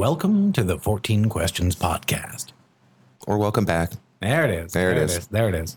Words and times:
Welcome 0.00 0.54
to 0.54 0.64
the 0.64 0.78
14 0.78 1.28
Questions 1.28 1.76
Podcast. 1.76 2.52
Or 3.26 3.36
welcome 3.36 3.66
back. 3.66 3.92
There 4.20 4.46
it 4.46 4.50
is. 4.50 4.72
There 4.72 4.92
it 4.92 4.96
is. 4.96 5.26
There 5.26 5.50
it 5.50 5.54
is. 5.54 5.76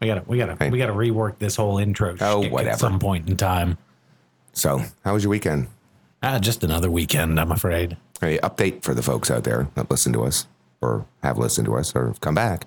We 0.00 0.08
gotta 0.08 0.24
we 0.26 0.38
gotta 0.38 0.56
Hey. 0.58 0.70
we 0.70 0.78
gotta 0.78 0.92
rework 0.92 1.38
this 1.38 1.54
whole 1.54 1.78
intro 1.78 2.16
Oh, 2.20 2.40
whatever. 2.48 2.70
at 2.70 2.80
some 2.80 2.98
point 2.98 3.28
in 3.28 3.36
time. 3.36 3.78
So, 4.52 4.82
how 5.04 5.12
was 5.14 5.22
your 5.22 5.30
weekend? 5.30 5.68
Ah, 6.20 6.40
just 6.40 6.64
another 6.64 6.90
weekend, 6.90 7.38
I'm 7.38 7.52
afraid. 7.52 7.96
Hey, 8.20 8.38
update 8.38 8.82
for 8.82 8.92
the 8.92 9.04
folks 9.04 9.30
out 9.30 9.44
there 9.44 9.68
that 9.76 9.88
listen 9.88 10.12
to 10.14 10.24
us 10.24 10.48
or 10.80 11.06
have 11.22 11.38
listened 11.38 11.66
to 11.66 11.76
us 11.76 11.94
or 11.94 12.08
have 12.08 12.20
come 12.20 12.34
back. 12.34 12.66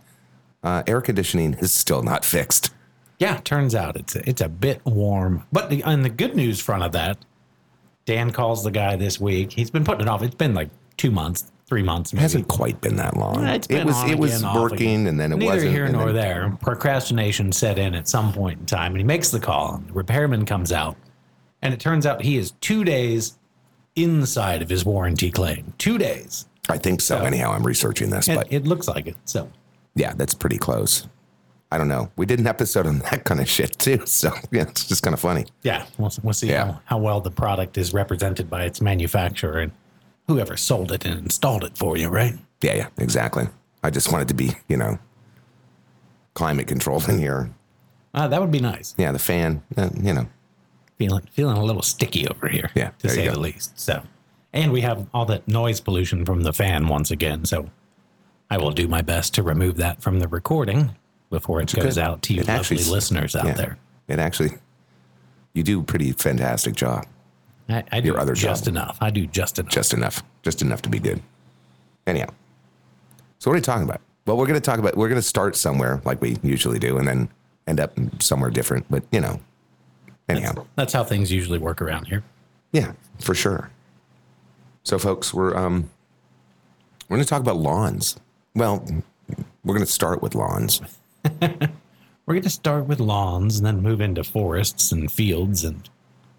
Uh, 0.64 0.84
air 0.88 1.02
conditioning 1.02 1.56
is 1.56 1.74
still 1.74 2.02
not 2.02 2.24
fixed. 2.24 2.74
Yeah, 3.20 3.42
turns 3.44 3.76
out 3.76 3.98
it's 3.98 4.16
a, 4.16 4.30
it's 4.30 4.40
a 4.40 4.48
bit 4.48 4.80
warm. 4.86 5.44
But 5.52 5.70
the, 5.70 5.84
on 5.84 6.04
the 6.04 6.10
good 6.10 6.38
news 6.38 6.62
front 6.62 6.82
of 6.84 6.94
that, 6.94 7.18
Dan 8.06 8.32
calls 8.32 8.64
the 8.64 8.72
guy 8.72 8.96
this 8.96 9.20
week. 9.20 9.52
He's 9.52 9.70
been 9.70 9.84
putting 9.84 10.04
it 10.04 10.08
off. 10.08 10.24
It's 10.24 10.36
been 10.36 10.54
like 10.54 10.70
two 10.98 11.12
months, 11.12 11.52
three 11.68 11.84
months. 11.84 12.14
It 12.14 12.20
hasn't 12.20 12.48
quite 12.48 12.80
been 12.82 12.96
that 12.98 13.18
long. 13.18 13.46
It's 13.46 13.68
it 13.68 13.70
been 13.78 13.88
was 13.88 13.96
on 13.98 14.10
it 14.10 14.18
was 14.20 14.42
again, 14.42 14.54
working 14.56 15.08
and 15.08 15.20
then 15.20 15.32
it 15.32 15.38
Neither 15.38 15.54
wasn't. 15.56 15.72
here 15.72 15.88
nor 15.90 16.06
then- 16.12 16.16
there. 16.16 16.58
Procrastination 16.62 17.52
set 17.52 17.78
in 17.80 17.96
at 17.96 18.08
some 18.08 18.34
point 18.34 18.60
in 18.60 18.66
time, 18.66 18.92
and 18.94 18.98
he 19.00 19.04
makes 19.04 19.30
the 19.32 19.40
call. 19.40 19.76
And 19.76 19.88
the 19.88 19.94
repairman 19.94 20.46
comes 20.46 20.72
out, 20.72 20.96
and 21.62 21.74
it 21.74 21.80
turns 21.80 22.06
out 22.06 22.22
he 22.22 22.38
is 22.38 22.52
two 22.62 22.84
days 22.84 23.38
inside 23.96 24.62
of 24.62 24.70
his 24.70 24.84
warranty 24.86 25.30
claim. 25.32 25.74
Two 25.78 25.98
days. 25.98 26.48
I 26.70 26.78
think 26.78 27.02
so. 27.02 27.18
Anyhow, 27.20 27.52
I'm 27.52 27.64
researching 27.66 28.10
this, 28.10 28.28
And 28.28 28.38
but 28.38 28.52
it 28.52 28.66
looks 28.66 28.88
like 28.88 29.06
it. 29.08 29.18
So 29.26 29.50
yeah, 29.96 30.14
that's 30.16 30.34
pretty 30.34 30.58
close. 30.58 31.08
I 31.72 31.78
don't 31.78 31.88
know. 31.88 32.12
We 32.16 32.26
did 32.26 32.40
an 32.40 32.48
episode 32.48 32.86
on 32.88 33.00
that 33.12 33.24
kind 33.26 33.40
of 33.42 33.50
shit 33.50 33.78
too. 33.80 34.06
So 34.06 34.32
yeah, 34.52 34.64
it's 34.64 34.86
just 34.88 35.04
kind 35.04 35.14
of 35.14 35.20
funny. 35.20 35.46
yeah, 35.64 35.86
we'll, 35.98 36.12
we'll 36.24 36.34
see 36.34 36.50
Yeah. 36.50 36.66
how, 36.66 36.82
how 36.86 36.98
well 37.00 37.20
the 37.22 37.32
product 37.32 37.78
is 37.78 37.94
represented 37.94 38.50
by 38.50 38.64
its 38.64 38.80
manufacturer 38.82 39.60
and 39.60 39.72
whoever 40.28 40.58
sold 40.58 40.92
it 40.92 41.06
and 41.06 41.20
installed 41.20 41.64
it 41.64 41.78
for 41.78 41.98
you, 41.98 42.10
right? 42.10 42.36
Yeah, 42.62 42.76
yeah, 42.76 42.88
exactly. 42.98 43.48
I 43.84 43.90
just 43.90 44.12
wanted 44.12 44.30
to 44.30 44.34
be, 44.34 44.52
you 44.68 44.78
know, 44.78 44.98
climate 46.34 46.68
controlled 46.68 47.08
in 47.10 47.20
here. 47.20 47.52
Uh, 48.14 48.28
that 48.28 48.40
would 48.40 48.52
be 48.52 48.60
nice. 48.60 48.94
Yeah, 48.98 49.12
the 49.12 49.20
fan, 49.20 49.64
uh, 49.76 49.90
you 50.02 50.14
know, 50.14 50.28
Feeling 51.00 51.28
feeling 51.32 51.58
a 51.58 51.64
little 51.64 51.82
sticky 51.82 52.28
over 52.28 52.48
here. 52.48 52.70
Yeah, 52.76 52.92
to 53.00 53.10
say 53.10 53.28
the 53.28 53.40
least. 53.40 53.78
So, 53.80 54.04
and 54.54 54.72
we 54.72 54.82
have 54.82 55.08
all 55.12 55.26
that 55.26 55.48
noise 55.48 55.82
pollution 55.82 56.24
from 56.24 56.44
the 56.44 56.54
fan 56.54 56.88
once 56.88 57.10
again. 57.10 57.46
So, 57.46 57.72
I 58.52 58.58
will 58.58 58.72
do 58.72 58.88
my 58.88 59.02
best 59.02 59.34
to 59.34 59.44
remove 59.44 59.78
that 59.78 60.04
from 60.04 60.20
the 60.20 60.28
recording 60.28 60.96
before 61.32 61.62
it 61.62 61.74
goes 61.74 61.98
out 61.98 62.22
to 62.22 62.34
you 62.36 62.42
It 62.42 62.48
lovely 62.48 62.78
actually 62.78 62.92
listeners 62.92 63.36
out 63.36 63.46
yeah. 63.48 63.54
there. 63.54 63.78
It 64.08 64.20
actually, 64.20 64.52
you 65.54 65.64
do 65.64 65.80
a 65.80 65.84
pretty 65.84 66.12
fantastic 66.12 66.76
job. 66.76 67.08
I, 67.70 67.84
I 67.92 68.00
do 68.02 68.08
Your 68.10 68.20
other 68.20 68.34
just 68.34 68.66
job. 68.66 68.74
enough. 68.74 68.98
I 69.02 69.10
do 69.10 69.26
just 69.26 69.58
enough. 69.60 69.72
Just 69.72 69.94
enough, 69.94 70.24
just 70.44 70.62
enough 70.62 70.82
to 70.84 70.90
be 70.90 71.00
good. 71.00 71.22
Anyhow, 72.06 72.30
so 73.40 73.50
what 73.50 73.56
are 73.56 73.58
you 73.58 73.62
talking 73.64 73.84
about? 73.84 74.02
Well, 74.26 74.38
we're 74.38 74.46
going 74.48 74.60
to 74.60 74.62
talk 74.66 74.80
about, 74.80 74.96
we're 74.98 75.10
going 75.10 75.20
to 75.22 75.28
start 75.28 75.56
somewhere 75.56 76.02
like 76.06 76.22
we 76.22 76.38
usually 76.44 76.80
do 76.80 76.98
and 76.98 77.08
then 77.08 77.30
end 77.68 77.80
up 77.80 77.94
somewhere 78.20 78.50
different. 78.50 78.86
But, 78.90 79.04
you 79.12 79.20
know, 79.22 79.40
anyhow, 80.30 80.66
That's 80.76 80.94
how 80.94 81.04
things 81.04 81.32
usually 81.32 81.60
work 81.60 81.82
around 81.82 82.06
here. 82.08 82.24
yeah, 82.72 82.94
for 83.20 83.34
sure. 83.36 83.70
So, 84.84 84.98
folks, 85.00 85.34
we're, 85.34 85.56
um, 85.56 85.90
we're 87.10 87.18
going 87.18 87.24
to 87.26 87.30
talk 87.30 87.42
about 87.42 87.58
lawns. 87.58 88.18
Well, 88.56 88.86
we're 89.64 89.74
going 89.76 89.86
to 89.86 89.92
start 89.92 90.22
with 90.22 90.36
lawns. 90.36 90.82
We're 92.26 92.36
going 92.36 92.44
to 92.44 92.50
start 92.50 92.86
with 92.88 93.00
lawns 93.02 93.58
and 93.58 93.66
then 93.66 93.82
move 93.82 94.00
into 94.00 94.24
forests 94.24 94.94
and 94.94 95.12
fields 95.12 95.66
and 95.66 95.90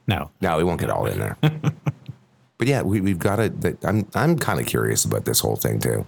no. 0.07 0.31
No, 0.41 0.57
we 0.59 0.65
won't 0.65 0.81
get 0.81 0.91
all 0.91 1.07
in 1.07 1.19
there. 1.19 1.37
but 2.59 2.67
yeah, 2.69 2.83
we, 2.83 3.01
we've 3.01 3.19
got 3.19 3.37
to. 3.37 3.77
I'm 3.83 4.09
I'm 4.15 4.39
kind 4.39 4.61
of 4.61 4.67
curious 4.67 5.05
about 5.05 5.25
this 5.25 5.41
whole 5.41 5.57
thing 5.57 5.79
too. 5.81 6.05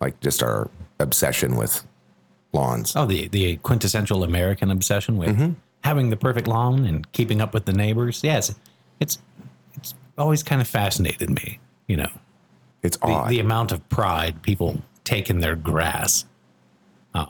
Like 0.00 0.20
just 0.20 0.42
our 0.42 0.70
obsession 0.98 1.56
with 1.56 1.86
lawns. 2.52 2.94
Oh, 2.96 3.06
the 3.06 3.28
the 3.28 3.56
quintessential 3.58 4.22
American 4.24 4.70
obsession 4.70 5.16
with 5.16 5.30
Mm-hmm. 5.30 5.52
having 5.84 6.10
the 6.10 6.16
perfect 6.16 6.46
lawn 6.46 6.84
and 6.84 7.10
keeping 7.12 7.40
up 7.40 7.52
with 7.54 7.64
the 7.64 7.72
neighbors. 7.72 8.20
Yes, 8.22 8.54
it's 9.00 9.18
it's 9.74 9.94
always 10.16 10.42
kind 10.42 10.60
of 10.60 10.68
fascinated 10.68 11.30
me. 11.30 11.58
You 11.86 11.96
know, 11.98 12.10
It's 12.82 12.96
the, 12.98 13.06
odd 13.06 13.30
the 13.30 13.40
amount 13.40 13.72
of 13.72 13.86
pride 13.88 14.42
people 14.42 14.82
take 15.04 15.30
in 15.30 15.40
their 15.40 15.56
grass 15.56 16.26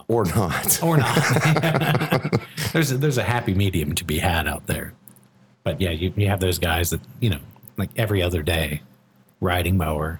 or 0.07 0.25
not. 0.25 0.83
or 0.83 0.97
not. 0.97 1.15
there's 2.73 2.91
a, 2.91 2.97
there's 2.97 3.17
a 3.17 3.23
happy 3.23 3.53
medium 3.55 3.95
to 3.95 4.03
be 4.03 4.19
had 4.19 4.47
out 4.47 4.67
there. 4.67 4.93
But 5.69 5.79
yeah, 5.79 5.91
you, 5.91 6.11
you 6.15 6.27
have 6.29 6.39
those 6.39 6.57
guys 6.57 6.89
that 6.89 6.99
you 7.19 7.29
know, 7.29 7.37
like 7.77 7.91
every 7.95 8.23
other 8.23 8.41
day, 8.41 8.81
riding 9.39 9.77
mower, 9.77 10.19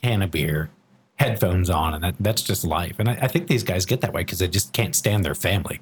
can 0.00 0.22
of 0.22 0.30
beer, 0.30 0.70
headphones 1.16 1.68
on, 1.68 1.94
and 1.94 2.04
that, 2.04 2.14
that's 2.20 2.42
just 2.42 2.64
life. 2.64 3.00
And 3.00 3.08
I, 3.10 3.14
I 3.22 3.26
think 3.26 3.48
these 3.48 3.64
guys 3.64 3.86
get 3.86 4.02
that 4.02 4.12
way 4.12 4.20
because 4.20 4.38
they 4.38 4.46
just 4.46 4.72
can't 4.72 4.94
stand 4.94 5.24
their 5.24 5.34
family. 5.34 5.80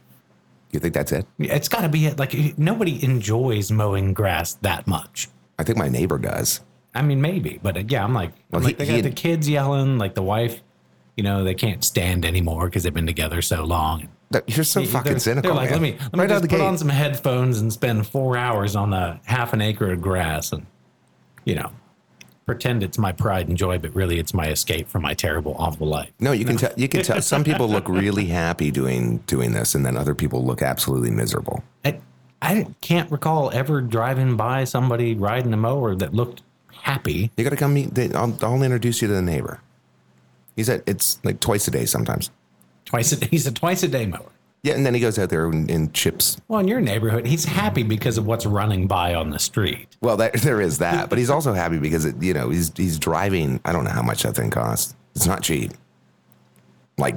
You 0.71 0.81
think 0.81 0.95
that's 0.95 1.13
it? 1.13 1.27
It's 1.39 1.69
got 1.69 1.83
to 1.83 1.91
be 1.91 2.07
it. 2.07 2.19
Like 2.19 2.33
nobody 2.59 3.05
enjoys 3.05 3.71
mowing 3.71 4.15
grass 4.15 4.55
that 4.63 4.87
much. 4.87 5.29
I 5.59 5.65
think 5.65 5.77
my 5.77 5.91
neighbor 5.91 6.17
does. 6.17 6.63
I 6.95 7.03
mean, 7.03 7.21
maybe, 7.21 7.61
but 7.63 7.77
uh, 7.77 7.83
yeah, 7.87 8.03
I'm 8.05 8.15
like, 8.15 8.31
I'm 8.31 8.35
Well, 8.53 8.63
like 8.63 8.79
he- 8.79 8.85
they 8.85 8.87
got 8.87 8.95
he 8.95 9.01
the 9.03 9.11
kids 9.11 9.47
yelling, 9.47 9.99
like 9.99 10.15
the 10.15 10.23
wife, 10.23 10.63
you 11.17 11.23
know, 11.25 11.45
they 11.45 11.55
can't 11.55 11.85
stand 11.85 12.25
anymore 12.25 12.67
because 12.67 12.83
they've 12.85 12.95
been 12.95 13.07
together 13.07 13.43
so 13.43 13.65
long. 13.65 14.09
You're 14.47 14.65
so 14.65 14.81
They're- 14.81 14.89
fucking 14.89 15.19
cynical. 15.19 15.51
They're 15.51 15.57
like, 15.57 15.71
man. 15.71 15.83
let 15.83 15.83
me, 15.83 15.99
let 16.01 16.13
me 16.15 16.19
right 16.21 16.29
just 16.29 16.43
put 16.43 16.51
gate. 16.51 16.61
on 16.61 16.79
some 16.79 16.89
headphones 16.89 17.61
and 17.61 17.71
spend 17.73 18.07
four 18.07 18.37
hours 18.37 18.75
on 18.77 18.93
a 18.95 19.21
half 19.27 19.53
an 19.53 19.61
acre 19.61 19.93
of 19.93 20.01
grass 20.01 20.53
and, 20.53 20.65
you 21.45 21.55
know, 21.55 21.71
pretend 22.47 22.83
it's 22.83 22.97
my 22.99 23.13
pride 23.13 23.49
and 23.49 23.57
joy, 23.59 23.79
but 23.79 23.95
really 23.95 24.19
it's 24.19 24.33
my 24.33 24.49
escape 24.49 24.89
from 24.89 25.03
my 25.03 25.13
terrible, 25.15 25.55
awful 25.59 25.87
life. 25.87 26.11
no, 26.19 26.33
you 26.33 26.45
can 26.45 26.57
tell. 26.57 26.73
You 26.77 26.89
can 26.89 27.03
tell. 27.03 27.21
Some 27.23 27.45
people 27.45 27.69
look 27.69 27.89
really 27.89 28.27
happy 28.27 28.71
doing 28.71 29.19
doing 29.27 29.53
this, 29.53 29.75
and 29.75 29.85
then 29.87 29.97
other 29.97 30.15
people 30.15 30.45
look 30.45 30.63
absolutely 30.63 31.11
miserable. 31.11 31.63
I, 31.85 32.01
I 32.41 32.67
can't 32.81 33.11
recall 33.13 33.51
ever 33.53 33.81
driving 33.83 34.37
by 34.37 34.65
somebody 34.65 35.15
riding 35.15 35.53
a 35.53 35.57
mower 35.59 35.95
that 35.95 36.15
looked 36.15 36.43
happy. 36.73 37.31
You 37.37 37.45
got 37.45 37.51
to 37.51 37.57
come 37.57 37.75
meet. 37.75 37.95
They, 37.95 38.13
I'll, 38.13 38.37
I'll 38.43 38.63
introduce 38.63 39.03
you 39.03 39.09
to 39.09 39.15
the 39.15 39.23
neighbor. 39.23 39.61
He's 40.57 40.69
at. 40.69 40.83
It's 40.87 41.19
like 41.25 41.41
twice 41.41 41.67
a 41.69 41.71
day 41.71 41.87
sometimes. 41.87 42.31
Twice 42.85 43.13
a, 43.13 43.17
day. 43.17 43.29
he's 43.31 43.47
a 43.47 43.53
twice 43.53 43.83
a 43.83 43.89
day 43.89 44.07
mower. 44.07 44.31
Yeah, 44.65 44.75
and 44.75 44.87
then 44.87 44.95
he 44.95 45.01
goes 45.01 45.19
out 45.19 45.29
there 45.29 45.47
and, 45.47 45.69
and 45.69 45.93
chips 45.93 46.37
Well, 46.47 46.61
in 46.61 46.69
your 46.69 46.81
neighborhood, 46.81 47.27
he's 47.27 47.45
happy 47.45 47.83
because 47.83 48.17
of 48.17 48.27
what's 48.27 48.47
running 48.47 48.87
by 48.87 49.13
on 49.17 49.31
the 49.31 49.41
street. 49.41 49.97
Well, 50.01 50.17
that, 50.19 50.35
there 50.43 50.61
is 50.61 50.79
that, 50.79 51.09
but 51.11 51.19
he's 51.19 51.31
also 51.31 51.53
happy 51.53 51.79
because 51.79 52.05
it, 52.05 52.23
you 52.23 52.33
know 52.33 52.51
he's 52.51 52.71
he's 52.77 52.99
driving. 52.99 53.61
I 53.65 53.73
don't 53.73 53.83
know 53.85 53.91
how 53.91 54.03
much 54.03 54.23
that 54.23 54.37
thing 54.37 54.51
costs. 54.51 54.95
It's 55.17 55.27
not 55.27 55.43
cheap, 55.43 55.73
like 56.97 57.17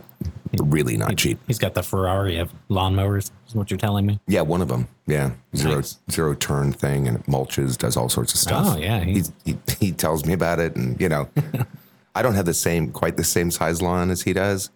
really 0.58 0.98
not 0.98 1.18
cheap. 1.18 1.38
He's 1.48 1.60
got 1.60 1.74
the 1.76 1.84
Ferrari 1.84 2.38
of 2.40 2.52
lawnmowers, 2.70 3.30
is 3.48 3.54
what 3.56 3.70
you're 3.70 3.78
telling 3.78 4.06
me. 4.08 4.20
Yeah, 4.28 4.42
one 4.42 4.62
of 4.62 4.68
them. 4.68 4.88
Yeah, 5.06 5.32
zero 5.56 5.76
Nice. 5.76 6.00
zero 6.10 6.34
turn 6.34 6.74
thing, 6.74 7.08
and 7.08 7.18
it 7.18 7.26
mulches, 7.28 7.78
does 7.78 7.96
all 7.96 8.10
sorts 8.10 8.34
of 8.34 8.40
stuff. 8.40 8.66
Oh, 8.70 8.78
yeah, 8.78 9.02
he- 9.02 9.22
he 9.46 9.58
he 9.80 9.92
tells 9.92 10.26
me 10.26 10.34
about 10.34 10.60
it, 10.60 10.76
and 10.76 11.00
you 11.00 11.10
know, 11.10 11.30
I 12.16 12.22
don't 12.22 12.34
have 12.36 12.46
the 12.46 12.54
same 12.54 12.92
quite 12.92 13.18
the 13.18 13.24
same 13.24 13.52
size 13.52 13.82
lawn 13.82 14.10
as 14.10 14.22
he 14.24 14.34
does, 14.34 14.70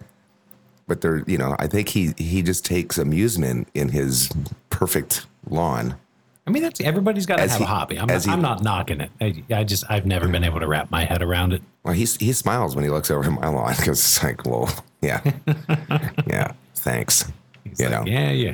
but 0.88 1.02
there, 1.02 1.24
you 1.26 1.38
know, 1.38 1.56
I 1.60 1.68
think 1.68 1.90
he 1.90 2.14
he 2.18 2.42
just 2.42 2.66
takes 2.66 2.98
amusement 2.98 3.68
in 3.74 3.90
his 3.90 4.30
perfect 4.70 5.26
lawn. 5.50 5.96
I 6.48 6.52
mean, 6.52 6.64
that's 6.64 6.82
everybody's 6.82 7.26
got 7.28 7.36
to 7.38 7.44
As 7.44 7.52
have 7.52 7.60
he- 7.60 7.64
a 7.64 7.68
hobby. 7.68 8.00
I'm, 8.00 8.08
not, 8.08 8.26
he- 8.26 8.32
I'm 8.32 8.42
not 8.42 8.64
knocking 8.64 9.02
it. 9.02 9.12
I, 9.22 9.44
I 9.54 9.64
just 9.64 9.84
I've 9.90 10.06
never 10.06 10.28
been 10.28 10.44
able 10.44 10.60
to 10.60 10.68
wrap 10.68 10.90
my 10.92 11.06
head 11.06 11.22
around 11.22 11.54
it. 11.54 11.62
Well, 11.84 11.94
he 11.94 12.06
he 12.06 12.34
smiles 12.34 12.76
when 12.76 12.84
he 12.84 12.90
looks 12.90 13.10
over 13.12 13.24
at 13.24 13.32
my 13.40 13.48
lawn 13.48 13.74
because 13.78 14.00
it's 14.00 14.24
like, 14.24 14.46
well, 14.46 14.68
yeah, 15.02 15.22
yeah, 16.28 16.52
thanks. 16.76 17.32
He's 17.64 17.80
you 17.80 17.90
like, 17.90 18.06
know, 18.06 18.12
yeah, 18.12 18.32
yeah. 18.32 18.54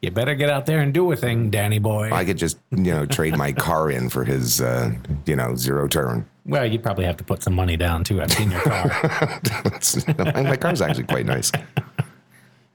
You 0.00 0.10
better 0.10 0.34
get 0.34 0.50
out 0.50 0.66
there 0.66 0.80
and 0.80 0.92
do 0.92 1.10
a 1.12 1.16
thing, 1.16 1.50
Danny 1.50 1.78
boy. 1.78 2.10
I 2.12 2.24
could 2.24 2.36
just 2.38 2.58
you 2.70 2.78
know 2.92 3.06
trade 3.06 3.36
my 3.36 3.52
car 3.52 3.90
in 3.90 4.08
for 4.08 4.24
his 4.24 4.60
uh, 4.60 4.92
you 5.26 5.36
know 5.36 5.54
zero 5.54 5.86
turn. 5.86 6.26
Well, 6.46 6.64
you'd 6.66 6.82
probably 6.82 7.04
have 7.04 7.16
to 7.18 7.24
put 7.24 7.42
some 7.42 7.54
money 7.54 7.76
down 7.76 8.04
too. 8.04 8.20
I've 8.20 8.32
seen 8.32 8.50
your 8.50 8.60
car. 8.60 8.88
My 10.42 10.56
car's 10.56 10.80
actually 10.80 11.04
quite 11.04 11.26
nice. 11.26 11.50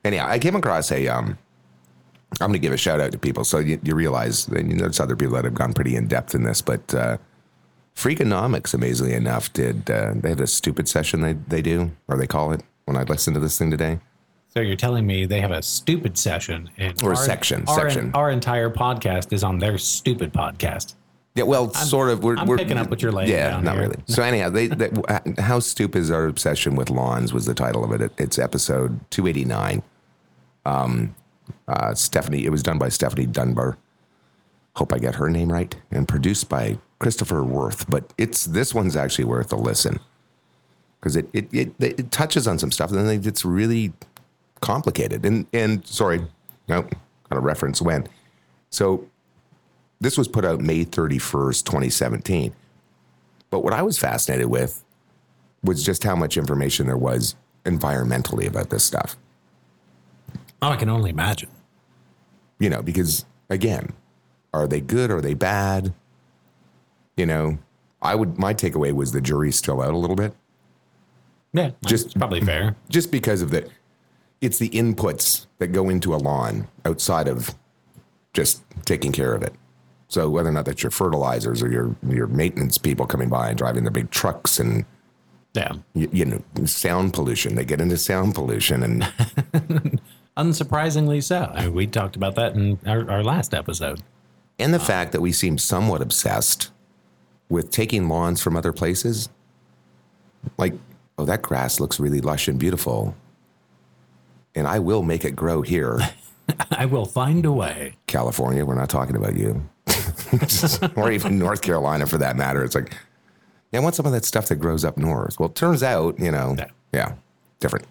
Anyhow, 0.04 0.28
I 0.28 0.40
came 0.40 0.56
across 0.56 0.92
a. 0.92 1.08
Um, 1.08 1.38
I'm 2.42 2.48
going 2.50 2.54
to 2.54 2.60
give 2.60 2.74
a 2.74 2.78
shout 2.78 3.00
out 3.02 3.12
to 3.12 3.18
people. 3.18 3.44
So 3.44 3.58
you, 3.58 3.80
you 3.84 3.96
realize, 3.96 4.48
and 4.48 4.70
you 4.70 4.76
know, 4.78 4.84
there's 4.84 5.00
other 5.00 5.16
people 5.16 5.36
that 5.36 5.46
have 5.46 5.56
gone 5.56 5.74
pretty 5.74 5.96
in 5.96 6.08
depth 6.08 6.36
in 6.36 6.44
this, 6.44 6.62
but 6.62 6.94
uh, 6.94 7.18
Freakonomics, 7.96 8.74
amazingly 8.74 9.14
enough, 9.14 9.52
did 9.52 9.90
uh, 9.90 10.14
they 10.16 10.30
had 10.30 10.40
a 10.40 10.48
stupid 10.48 10.88
session 10.88 11.22
they 11.22 11.34
they 11.34 11.62
do 11.62 11.92
or 12.08 12.18
they 12.18 12.28
call 12.28 12.54
it 12.54 12.62
when 12.86 12.96
I 12.98 13.04
listened 13.04 13.34
to 13.34 13.40
this 13.40 13.58
thing 13.58 13.70
today. 13.72 14.00
so 14.54 14.62
you're 14.62 14.76
telling 14.78 15.06
me 15.06 15.26
they 15.26 15.42
have 15.42 15.52
a 15.52 15.62
stupid 15.62 16.18
session 16.18 16.70
and 16.78 17.02
Or 17.04 17.12
a 17.12 17.16
section, 17.18 17.66
Our, 17.68 17.76
section. 17.90 18.12
our 18.14 18.32
entire 18.32 18.70
podcast 18.70 19.34
is 19.34 19.44
on 19.44 19.60
their 19.60 19.78
stupid 19.78 20.32
podcast. 20.34 20.96
Yeah, 21.40 21.46
well, 21.46 21.74
sort 21.74 22.10
of. 22.10 22.24
We're, 22.24 22.36
I'm 22.36 22.48
we're 22.48 22.58
picking 22.58 22.78
up 22.78 22.90
what 22.90 23.02
you're 23.02 23.12
laying 23.14 23.30
Yeah, 23.30 23.60
not 23.62 23.76
here. 23.76 23.84
really. 23.84 23.96
So 24.08 24.22
anyhow, 24.24 24.50
they, 24.50 24.68
they 24.68 24.92
how 25.40 25.60
stupid 25.60 26.00
is 26.00 26.12
our 26.12 26.26
obsession 26.26 26.76
with 26.76 26.90
lawns 26.90 27.32
was 27.34 27.46
the 27.46 27.54
title 27.54 27.84
of 27.84 27.92
it. 27.94 28.02
it 28.02 28.12
it's 28.18 28.38
episode 28.38 29.00
289. 29.12 29.82
Um, 30.66 31.16
uh, 31.68 31.94
Stephanie. 31.96 32.46
It 32.46 32.50
was 32.50 32.62
done 32.62 32.78
by 32.78 32.90
Stephanie 32.90 33.26
Dunbar. 33.26 33.78
Hope 34.76 34.94
I 34.94 35.00
get 35.00 35.16
her 35.16 35.30
name 35.30 35.52
right. 35.52 35.74
And 35.92 36.08
produced 36.08 36.50
by 36.50 36.78
Christopher 37.00 37.44
Worth, 37.44 37.90
but 37.90 38.14
it's 38.18 38.46
this 38.46 38.74
one's 38.74 38.96
actually 38.98 39.26
worth 39.26 39.54
a 39.54 39.56
listen 39.56 40.00
because 41.00 41.16
it 41.16 41.30
it, 41.32 41.48
it 41.54 41.74
it 41.80 42.12
touches 42.12 42.48
on 42.48 42.60
some 42.60 42.72
stuff 42.72 42.92
and 42.92 43.08
then 43.08 43.22
it's 43.26 43.46
really 43.46 43.94
complicated. 44.60 45.26
And 45.26 45.48
and 45.54 45.86
sorry, 45.88 46.22
no, 46.68 46.82
got 46.82 47.38
a 47.38 47.40
reference 47.40 47.82
when. 47.82 48.08
So 48.70 49.08
this 50.00 50.18
was 50.18 50.28
put 50.28 50.46
out 50.46 50.62
May 50.62 50.86
31st, 50.86 51.64
2017. 51.66 52.54
But 53.50 53.64
what 53.64 53.74
I 53.74 53.82
was 53.82 53.98
fascinated 53.98 54.46
with 54.48 54.84
was 55.64 55.84
just 55.84 56.04
how 56.04 56.16
much 56.16 56.38
information 56.38 56.86
there 56.86 56.98
was 56.98 57.36
environmentally 57.66 58.48
about 58.48 58.70
this 58.70 58.84
stuff. 58.86 59.18
Oh, 60.62 60.70
I 60.70 60.76
can 60.76 60.90
only 60.90 61.10
imagine. 61.10 61.50
You 62.60 62.70
know, 62.70 62.82
because 62.82 63.26
again, 63.50 63.94
are 64.54 64.68
they 64.68 64.82
good? 64.82 65.12
Are 65.12 65.22
they 65.22 65.34
bad? 65.34 65.94
You 67.18 67.26
know, 67.26 67.58
I 68.02 68.16
would, 68.16 68.38
my 68.38 68.54
takeaway 68.54 68.94
was 68.94 69.12
the 69.12 69.22
jury's 69.22 69.58
still 69.58 69.82
out 69.82 69.94
a 69.94 69.98
little 69.98 70.16
bit 70.16 70.34
Yeah, 71.54 71.72
Just- 71.86 72.06
just 72.06 72.18
probably 72.18 72.40
fair. 72.42 72.76
just 72.90 73.12
because 73.12 73.42
of 73.42 73.52
the, 73.52 73.70
it's 74.40 74.58
the 74.60 74.70
inputs 74.70 75.48
that 75.58 75.68
go 75.68 75.90
into 75.90 76.16
a 76.16 76.18
lawn 76.18 76.70
outside 76.86 77.28
of 77.28 77.54
just 78.34 78.64
taking 78.86 79.12
care 79.12 79.34
of 79.34 79.44
it. 79.44 79.54
So 80.10 80.30
whether 80.30 80.50
or 80.50 80.52
not 80.52 80.66
that's 80.66 80.84
your 80.84 80.90
fertilizers 80.92 81.62
or 81.64 81.72
your, 81.72 81.96
your 82.08 82.28
maintenance 82.28 82.78
people 82.78 83.06
coming 83.06 83.30
by 83.30 83.50
and 83.50 83.58
driving 83.58 83.84
their 83.84 83.92
big 83.92 84.10
trucks 84.12 84.60
and, 84.60 84.84
Yeah. 85.54 85.74
you, 85.94 86.10
you 86.12 86.26
know, 86.26 86.42
sound 86.66 87.14
pollution, 87.14 87.56
they 87.56 87.64
get 87.64 87.80
into 87.80 87.96
sound 87.98 88.36
pollution 88.36 88.84
and, 88.84 90.00
Unsurprisingly 90.38 91.22
so. 91.24 91.52
I 91.54 91.66
mean, 91.66 91.74
we 91.74 91.86
talked 91.88 92.16
about 92.16 92.36
that 92.36 92.56
in 92.56 92.80
our, 92.88 93.10
our 93.10 93.24
last 93.24 93.54
episode. 93.54 94.02
and 94.58 94.74
the 94.74 94.80
fact 94.80 95.12
that 95.12 95.22
we 95.22 95.32
seem 95.32 95.58
somewhat 95.58 96.02
obsessed 96.02 96.72
with 97.50 97.72
taking 97.72 98.08
lawns 98.08 98.42
from 98.42 98.56
other 98.56 98.72
places. 98.74 99.28
Like, 100.58 100.74
oh, 101.18 101.26
that 101.26 101.42
grass 101.42 101.80
looks 101.80 102.00
really 102.00 102.22
lush 102.22 102.48
and 102.48 102.58
beautiful. 102.60 103.16
And 104.56 104.66
I 104.66 104.80
will 104.80 105.04
make 105.04 105.26
it 105.26 105.36
grow 105.36 105.62
here. 105.62 106.00
I 106.72 106.86
will 106.86 107.06
find 107.06 107.46
a 107.46 107.52
way. 107.52 107.96
California, 108.08 108.66
we're 108.66 108.76
not 108.76 108.90
talking 108.90 109.16
about 109.18 109.36
you. 109.36 109.68
or 110.96 111.12
even 111.12 111.38
North 111.40 111.62
Carolina 111.62 112.06
for 112.08 112.18
that 112.18 112.36
matter. 112.36 112.64
It's 112.64 112.76
like, 112.76 112.94
yeah, 113.72 113.80
I 113.80 113.84
want 113.84 113.96
some 113.96 114.06
of 114.06 114.12
that 114.12 114.26
stuff 114.26 114.48
that 114.48 114.56
grows 114.56 114.84
up 114.86 114.98
north. 114.98 115.40
Well, 115.40 115.50
it 115.50 115.56
turns 115.56 115.84
out, 115.84 116.20
you 116.20 116.32
know, 116.32 116.56
Yeah. 116.58 116.66
yeah, 116.94 117.14
different. 117.60 117.86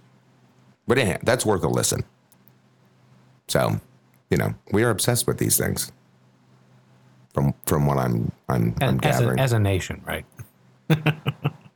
But 0.87 0.99
anyhow, 0.99 1.19
that's 1.23 1.44
worth 1.47 1.62
a 1.62 1.69
listen. 1.69 2.05
So, 3.49 3.81
you 4.31 4.37
know, 4.37 4.55
we 4.73 4.82
are 4.85 4.91
obsessed 4.91 5.26
with 5.26 5.38
these 5.38 5.56
things. 5.56 5.93
From 7.35 7.55
from 7.67 7.87
what 7.87 7.99
I'm 7.99 8.32
I'm, 8.49 8.75
I'm 8.81 8.99
As 9.03 9.17
a, 9.21 9.21
gathering. 9.23 9.38
as 9.38 9.53
a 9.53 9.59
nation, 9.59 10.03
right? 10.06 10.25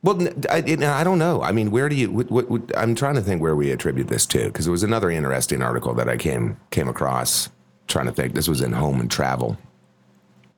Well, 0.05 0.21
I, 0.49 0.57
I 0.57 1.03
don't 1.05 1.17
know. 1.17 1.41
I 1.41 1.53
mean, 1.53 1.71
where 1.71 1.87
do 1.87 1.95
you? 1.95 2.11
What, 2.11 2.29
what, 2.29 2.49
what, 2.49 2.77
I'm 2.77 2.93
trying 2.93 3.15
to 3.15 3.21
think 3.21 3.41
where 3.41 3.55
we 3.55 3.71
attribute 3.71 4.09
this 4.09 4.25
to 4.25 4.47
because 4.47 4.67
it 4.67 4.69
was 4.69 4.83
another 4.83 5.09
interesting 5.09 5.61
article 5.61 5.93
that 5.93 6.09
I 6.09 6.17
came 6.17 6.57
came 6.71 6.89
across. 6.89 7.49
Trying 7.87 8.07
to 8.07 8.11
think. 8.11 8.33
This 8.35 8.49
was 8.49 8.59
in 8.59 8.73
Home 8.73 8.99
and 8.99 9.09
Travel 9.09 9.57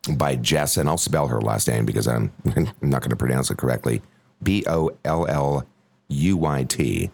by 0.07 0.35
Jess, 0.35 0.77
and 0.77 0.87
I'll 0.87 0.97
spell 0.97 1.27
her 1.27 1.41
last 1.41 1.67
name 1.67 1.85
because 1.85 2.07
I'm, 2.07 2.31
I'm 2.55 2.73
not 2.81 3.01
going 3.01 3.09
to 3.09 3.15
pronounce 3.15 3.49
it 3.49 3.57
correctly. 3.57 4.01
B 4.43 4.63
O 4.67 4.91
L 5.03 5.25
L 5.27 5.65
U 6.09 6.37
Y 6.37 6.63
T. 6.63 7.09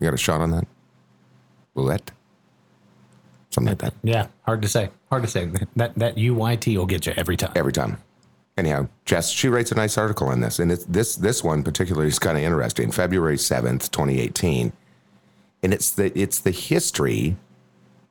You 0.00 0.04
got 0.06 0.14
a 0.14 0.18
shot 0.18 0.40
on 0.40 0.50
that? 0.52 0.66
Bullet. 1.74 2.10
Something 3.50 3.72
like 3.72 3.78
that. 3.78 3.94
Yeah, 4.02 4.28
hard 4.42 4.62
to 4.62 4.68
say. 4.68 4.90
Hard 5.10 5.22
to 5.24 5.28
say. 5.28 5.50
That 5.76 5.94
that 5.96 6.16
UYT 6.16 6.76
will 6.76 6.86
get 6.86 7.06
you 7.06 7.12
every 7.16 7.36
time. 7.36 7.52
every 7.54 7.72
time. 7.72 7.98
Anyhow, 8.56 8.88
Jess, 9.06 9.30
she 9.30 9.48
writes 9.48 9.72
a 9.72 9.74
nice 9.74 9.96
article 9.96 10.28
on 10.28 10.40
this, 10.40 10.58
and 10.58 10.70
it's 10.70 10.84
this 10.84 11.16
this 11.16 11.42
one 11.42 11.62
particularly 11.62 12.08
is 12.08 12.18
kind 12.18 12.36
of 12.36 12.44
interesting. 12.44 12.90
February 12.90 13.38
seventh, 13.38 13.90
twenty 13.90 14.20
eighteen, 14.20 14.72
and 15.62 15.72
it's 15.72 15.90
the 15.90 16.16
it's 16.18 16.40
the 16.40 16.50
history, 16.50 17.36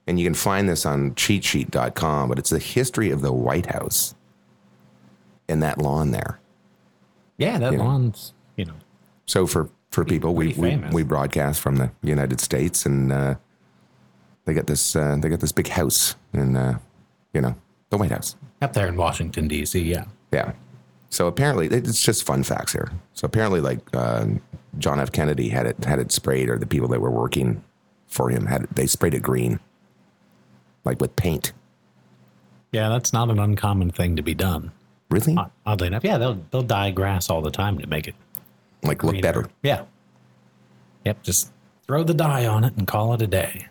and 0.07 0.19
you 0.19 0.25
can 0.25 0.33
find 0.33 0.67
this 0.67 0.85
on 0.85 1.11
cheatsheet.com, 1.15 2.29
but 2.29 2.39
it's 2.39 2.49
the 2.49 2.59
history 2.59 3.11
of 3.11 3.21
the 3.21 3.31
White 3.31 3.67
House 3.67 4.15
and 5.47 5.61
that 5.61 5.77
lawn 5.77 6.11
there. 6.11 6.39
Yeah, 7.37 7.57
that 7.59 7.71
You 7.73 7.77
know. 7.77 7.83
lawn's 7.85 8.33
you 8.55 8.65
know 8.65 8.73
So 9.25 9.47
for 9.47 9.69
for 9.89 10.05
people, 10.05 10.33
we, 10.33 10.53
we 10.53 10.77
we 10.91 11.03
broadcast 11.03 11.59
from 11.59 11.75
the 11.75 11.91
United 12.01 12.39
States, 12.39 12.85
and 12.85 13.11
uh, 13.11 13.35
they 14.45 14.53
got 14.53 14.67
this 14.67 14.95
uh, 14.95 15.17
they 15.19 15.29
got 15.29 15.39
this 15.41 15.51
big 15.51 15.67
house 15.67 16.15
in 16.33 16.55
uh, 16.55 16.79
you 17.33 17.41
know 17.41 17.55
the 17.89 17.97
White 17.97 18.11
House. 18.11 18.35
up 18.61 18.73
there 18.73 18.87
in 18.87 18.95
Washington 18.95 19.47
D.C. 19.47 19.79
Yeah, 19.81 20.05
Yeah. 20.31 20.53
So 21.09 21.27
apparently, 21.27 21.67
it's 21.67 22.01
just 22.01 22.23
fun 22.25 22.43
facts 22.43 22.71
here. 22.71 22.89
So 23.13 23.25
apparently, 23.25 23.59
like 23.59 23.79
uh, 23.93 24.27
John 24.77 24.99
F. 24.99 25.11
Kennedy 25.11 25.49
had 25.49 25.65
it 25.65 25.83
had 25.83 25.99
it 25.99 26.11
sprayed, 26.11 26.49
or 26.49 26.57
the 26.57 26.65
people 26.67 26.87
that 26.89 27.01
were 27.01 27.11
working 27.11 27.61
for 28.07 28.29
him 28.29 28.45
had 28.45 28.63
it, 28.63 28.75
they 28.75 28.87
sprayed 28.87 29.13
it 29.13 29.21
green, 29.21 29.59
like 30.85 30.99
with 31.01 31.15
paint. 31.15 31.53
yeah, 32.71 32.89
that's 32.89 33.11
not 33.13 33.29
an 33.29 33.39
uncommon 33.39 33.91
thing 33.91 34.15
to 34.15 34.21
be 34.21 34.33
done. 34.33 34.71
Really? 35.09 35.37
Oddly 35.65 35.87
enough, 35.87 36.03
yeah, 36.03 36.17
they'll 36.17 36.41
they'll 36.51 36.61
dye 36.63 36.91
grass 36.91 37.29
all 37.29 37.41
the 37.41 37.51
time 37.51 37.77
to 37.79 37.87
make 37.87 38.07
it 38.07 38.15
like 38.83 39.03
look 39.03 39.11
greener. 39.13 39.21
better. 39.21 39.49
Yeah. 39.61 39.83
Yep, 41.05 41.23
just 41.23 41.51
throw 41.85 42.03
the 42.03 42.13
dye 42.13 42.45
on 42.45 42.63
it 42.63 42.75
and 42.77 42.87
call 42.87 43.13
it 43.13 43.21
a 43.21 43.27
day. 43.27 43.67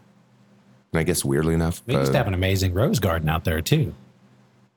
And 0.92 1.00
I 1.00 1.02
guess 1.04 1.24
weirdly 1.24 1.54
enough, 1.54 1.82
We 1.86 1.94
used 1.94 2.08
uh, 2.10 2.12
to 2.12 2.18
have 2.18 2.26
an 2.26 2.34
amazing 2.34 2.74
rose 2.74 2.98
garden 2.98 3.28
out 3.28 3.44
there 3.44 3.60
too. 3.62 3.94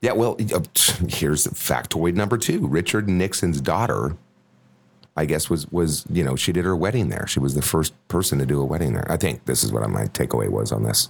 yeah. 0.01 0.13
Well, 0.13 0.37
uh, 0.53 0.59
here's 1.09 1.45
factoid 1.47 2.13
number 2.15 2.37
two: 2.37 2.65
Richard 2.67 3.09
Nixon's 3.09 3.59
daughter, 3.59 4.15
I 5.17 5.25
guess 5.25 5.49
was 5.49 5.69
was 5.71 6.05
you 6.09 6.23
know 6.23 6.35
she 6.37 6.53
did 6.53 6.63
her 6.63 6.75
wedding 6.77 7.09
there. 7.09 7.27
She 7.27 7.39
was 7.39 7.55
the 7.55 7.61
first 7.61 7.93
person 8.07 8.39
to 8.39 8.45
do 8.45 8.61
a 8.61 8.65
wedding 8.65 8.93
there. 8.93 9.11
I 9.11 9.17
think 9.17 9.43
this 9.45 9.63
is 9.65 9.71
what 9.73 9.87
my 9.89 10.05
takeaway 10.05 10.47
was 10.49 10.71
on 10.71 10.83
this. 10.83 11.09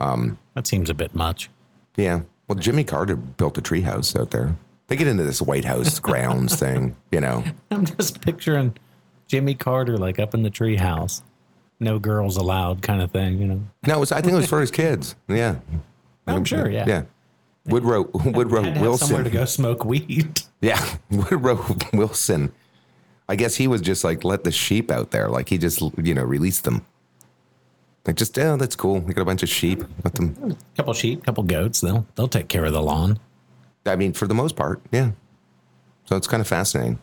Um, 0.00 0.38
that 0.54 0.66
seems 0.66 0.90
a 0.90 0.94
bit 0.94 1.14
much. 1.14 1.50
Yeah. 1.96 2.22
Well, 2.48 2.58
Jimmy 2.58 2.84
Carter 2.84 3.16
built 3.16 3.58
a 3.58 3.62
treehouse 3.62 4.18
out 4.18 4.30
there. 4.30 4.54
They 4.88 4.96
get 4.96 5.08
into 5.08 5.24
this 5.24 5.42
White 5.42 5.64
House 5.64 5.98
grounds 6.00 6.54
thing, 6.56 6.96
you 7.10 7.20
know. 7.20 7.44
I'm 7.70 7.84
just 7.84 8.20
picturing 8.20 8.76
Jimmy 9.26 9.54
Carter 9.54 9.98
like 9.98 10.18
up 10.18 10.34
in 10.34 10.42
the 10.42 10.50
treehouse, 10.50 11.22
no 11.80 11.98
girls 11.98 12.36
allowed 12.36 12.82
kind 12.82 13.02
of 13.02 13.10
thing, 13.10 13.38
you 13.38 13.46
know. 13.46 13.62
No, 13.86 13.96
it 13.96 14.00
was, 14.00 14.12
I 14.12 14.20
think 14.20 14.34
it 14.34 14.36
was 14.36 14.46
for 14.46 14.60
his 14.60 14.70
kids. 14.70 15.16
Yeah. 15.28 15.56
Oh, 16.28 16.36
I'm 16.36 16.44
sure, 16.44 16.68
yeah. 16.70 16.84
Yeah. 16.86 17.02
Woodrow 17.66 18.04
Woodrow 18.14 18.62
to 18.62 18.96
somewhere 18.98 19.24
to 19.24 19.30
go 19.30 19.44
smoke 19.44 19.84
weed. 19.84 20.40
Yeah. 20.60 20.84
Woodrow 21.10 21.76
Wilson. 21.92 22.52
I 23.28 23.34
guess 23.34 23.56
he 23.56 23.66
was 23.66 23.80
just 23.80 24.04
like 24.04 24.22
let 24.24 24.44
the 24.44 24.52
sheep 24.52 24.90
out 24.90 25.10
there, 25.10 25.28
like 25.28 25.48
he 25.48 25.58
just 25.58 25.82
you 26.00 26.14
know 26.14 26.22
released 26.22 26.62
them. 26.64 26.86
Like 28.06 28.16
just 28.16 28.38
oh 28.38 28.56
that's 28.56 28.76
cool. 28.76 29.00
We 29.00 29.14
got 29.14 29.22
a 29.22 29.26
bunch 29.26 29.42
of 29.42 29.48
sheep. 29.48 29.82
Let 30.04 30.14
them. 30.14 30.56
couple 30.76 30.94
sheep, 30.94 31.24
couple 31.24 31.42
goats. 31.42 31.80
They'll 31.80 32.06
they'll 32.14 32.28
take 32.28 32.48
care 32.48 32.64
of 32.64 32.72
the 32.72 32.82
lawn. 32.82 33.18
I 33.84 33.96
mean, 33.96 34.12
for 34.12 34.26
the 34.26 34.34
most 34.34 34.56
part, 34.56 34.80
yeah. 34.92 35.12
So 36.04 36.16
it's 36.16 36.28
kind 36.28 36.40
of 36.40 36.46
fascinating. 36.46 36.98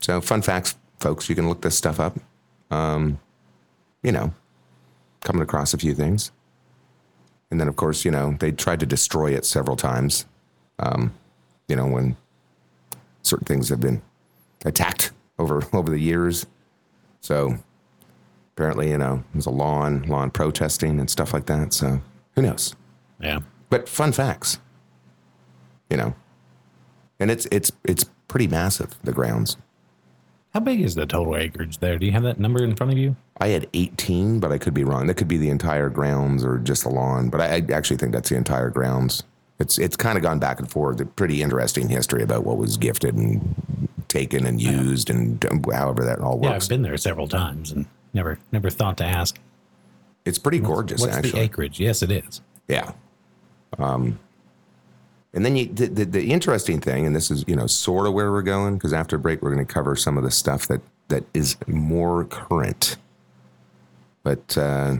So 0.00 0.20
fun 0.20 0.42
facts, 0.42 0.76
folks. 0.98 1.28
You 1.28 1.34
can 1.34 1.48
look 1.48 1.62
this 1.62 1.76
stuff 1.76 1.98
up. 1.98 2.18
Um, 2.70 3.18
you 4.02 4.12
know, 4.12 4.34
coming 5.22 5.42
across 5.42 5.72
a 5.72 5.78
few 5.78 5.94
things, 5.94 6.32
and 7.50 7.58
then 7.58 7.68
of 7.68 7.76
course, 7.76 8.04
you 8.04 8.10
know, 8.10 8.36
they 8.38 8.52
tried 8.52 8.80
to 8.80 8.86
destroy 8.86 9.34
it 9.34 9.46
several 9.46 9.76
times. 9.76 10.26
Um, 10.78 11.14
you 11.66 11.76
know, 11.76 11.86
when 11.86 12.16
certain 13.22 13.46
things 13.46 13.70
have 13.70 13.80
been 13.80 14.02
attacked 14.66 15.12
over 15.38 15.62
over 15.72 15.90
the 15.90 15.98
years. 15.98 16.44
So 17.20 17.58
apparently, 18.60 18.90
you 18.90 18.98
know, 18.98 19.24
there's 19.32 19.46
a 19.46 19.50
lawn 19.50 20.02
lawn 20.02 20.30
protesting 20.30 21.00
and 21.00 21.08
stuff 21.08 21.32
like 21.32 21.46
that. 21.46 21.72
So 21.72 22.02
who 22.34 22.42
knows? 22.42 22.76
Yeah. 23.18 23.40
but 23.68 23.88
fun 23.88 24.12
facts 24.12 24.58
you 25.90 25.96
know 25.98 26.14
and 27.18 27.30
it's 27.30 27.46
it's 27.52 27.70
it's 27.84 28.04
pretty 28.28 28.46
massive 28.46 28.96
the 29.04 29.12
grounds 29.12 29.58
How 30.54 30.60
big 30.60 30.80
is 30.80 30.94
the 30.94 31.04
total 31.04 31.36
acreage 31.36 31.78
there? 31.78 31.98
Do 31.98 32.06
you 32.06 32.12
have 32.12 32.22
that 32.22 32.40
number 32.40 32.64
in 32.64 32.74
front 32.76 32.92
of 32.92 32.98
you? 32.98 33.16
i 33.38 33.48
had 33.48 33.68
18 33.74 34.40
but 34.40 34.52
i 34.52 34.56
could 34.56 34.72
be 34.72 34.84
wrong 34.84 35.06
that 35.06 35.14
could 35.18 35.28
be 35.28 35.36
the 35.36 35.50
entire 35.50 35.90
grounds 35.90 36.42
or 36.42 36.58
just 36.58 36.84
the 36.84 36.88
lawn 36.88 37.28
but 37.28 37.42
i, 37.42 37.56
I 37.56 37.62
actually 37.74 37.98
think 37.98 38.12
that's 38.12 38.30
the 38.30 38.36
entire 38.36 38.70
grounds 38.70 39.22
it's 39.58 39.76
it's 39.76 39.96
kind 39.96 40.16
of 40.16 40.22
gone 40.22 40.38
back 40.38 40.58
and 40.58 40.70
forth 40.70 40.98
a 41.00 41.04
pretty 41.04 41.42
interesting 41.42 41.90
history 41.90 42.22
about 42.22 42.44
what 42.44 42.56
was 42.56 42.78
gifted 42.78 43.14
and 43.16 43.54
taken 44.08 44.46
and 44.46 44.60
used 44.60 45.10
and 45.10 45.44
however 45.72 46.04
that 46.04 46.18
all 46.20 46.38
works. 46.38 46.44
Yeah, 46.44 46.56
I've 46.56 46.68
been 46.68 46.82
there 46.82 46.96
several 46.96 47.28
times 47.28 47.70
and 47.70 47.86
never 48.12 48.38
never 48.52 48.70
thought 48.70 48.96
to 48.98 49.04
ask. 49.04 49.38
it's 50.24 50.38
pretty 50.38 50.58
gorgeous 50.58 51.00
What's 51.00 51.16
actually 51.16 51.30
the 51.32 51.40
acreage? 51.40 51.80
Yes, 51.80 52.02
it 52.02 52.10
is. 52.10 52.40
Yeah. 52.68 52.92
Um, 53.78 54.18
and 55.32 55.44
then 55.44 55.56
you, 55.56 55.66
the, 55.66 55.86
the, 55.86 56.04
the 56.04 56.32
interesting 56.32 56.80
thing, 56.80 57.06
and 57.06 57.14
this 57.14 57.30
is, 57.30 57.44
you 57.46 57.54
know, 57.54 57.66
sort 57.66 58.06
of 58.06 58.12
where 58.12 58.32
we're 58.32 58.42
going, 58.42 58.74
because 58.74 58.92
after 58.92 59.16
break, 59.16 59.42
we're 59.42 59.54
going 59.54 59.64
to 59.64 59.72
cover 59.72 59.94
some 59.94 60.18
of 60.18 60.24
the 60.24 60.30
stuff 60.30 60.66
that, 60.66 60.80
that 61.08 61.24
is 61.34 61.56
more 61.66 62.24
current. 62.24 62.96
But, 64.22 64.58
uh, 64.58 64.96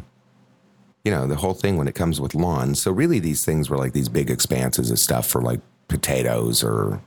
you 1.04 1.10
know, 1.10 1.26
the 1.26 1.36
whole 1.36 1.54
thing 1.54 1.76
when 1.76 1.88
it 1.88 1.94
comes 1.94 2.20
with 2.20 2.34
lawns. 2.34 2.80
So 2.80 2.92
really 2.92 3.18
these 3.18 3.44
things 3.44 3.68
were 3.68 3.76
like 3.76 3.92
these 3.92 4.08
big 4.08 4.30
expanses 4.30 4.90
of 4.90 4.98
stuff 4.98 5.26
for 5.26 5.42
like 5.42 5.60
potatoes 5.88 6.62
or, 6.62 7.02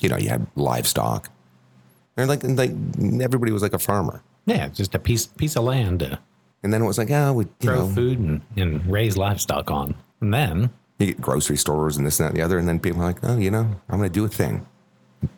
you 0.00 0.08
know, 0.08 0.16
you 0.16 0.30
had 0.30 0.46
livestock. 0.56 1.30
And 2.16 2.28
like, 2.28 2.44
and 2.44 2.56
like 2.56 2.70
everybody 3.22 3.52
was 3.52 3.62
like 3.62 3.74
a 3.74 3.78
farmer. 3.78 4.22
Yeah, 4.46 4.68
just 4.68 4.94
a 4.94 4.98
piece 4.98 5.26
piece 5.26 5.56
of 5.56 5.64
land 5.64 6.00
to 6.00 6.18
And 6.62 6.72
then 6.72 6.82
it 6.82 6.86
was 6.86 6.98
like, 6.98 7.10
oh, 7.10 7.32
we, 7.32 7.44
you 7.60 7.68
grow 7.68 7.86
know, 7.86 7.94
food 7.94 8.18
and, 8.18 8.42
and 8.56 8.86
raise 8.86 9.16
livestock 9.16 9.70
on. 9.70 9.94
And 10.20 10.32
then 10.32 10.70
you 10.98 11.06
get 11.06 11.20
grocery 11.20 11.56
stores 11.56 11.96
and 11.96 12.06
this 12.06 12.20
and 12.20 12.26
that 12.26 12.30
and 12.30 12.38
the 12.38 12.44
other. 12.44 12.58
And 12.58 12.68
then 12.68 12.78
people 12.78 13.02
are 13.02 13.06
like, 13.06 13.18
oh, 13.22 13.36
you 13.36 13.50
know, 13.50 13.80
I'm 13.88 13.98
going 13.98 14.08
to 14.08 14.12
do 14.12 14.24
a 14.24 14.28
thing. 14.28 14.66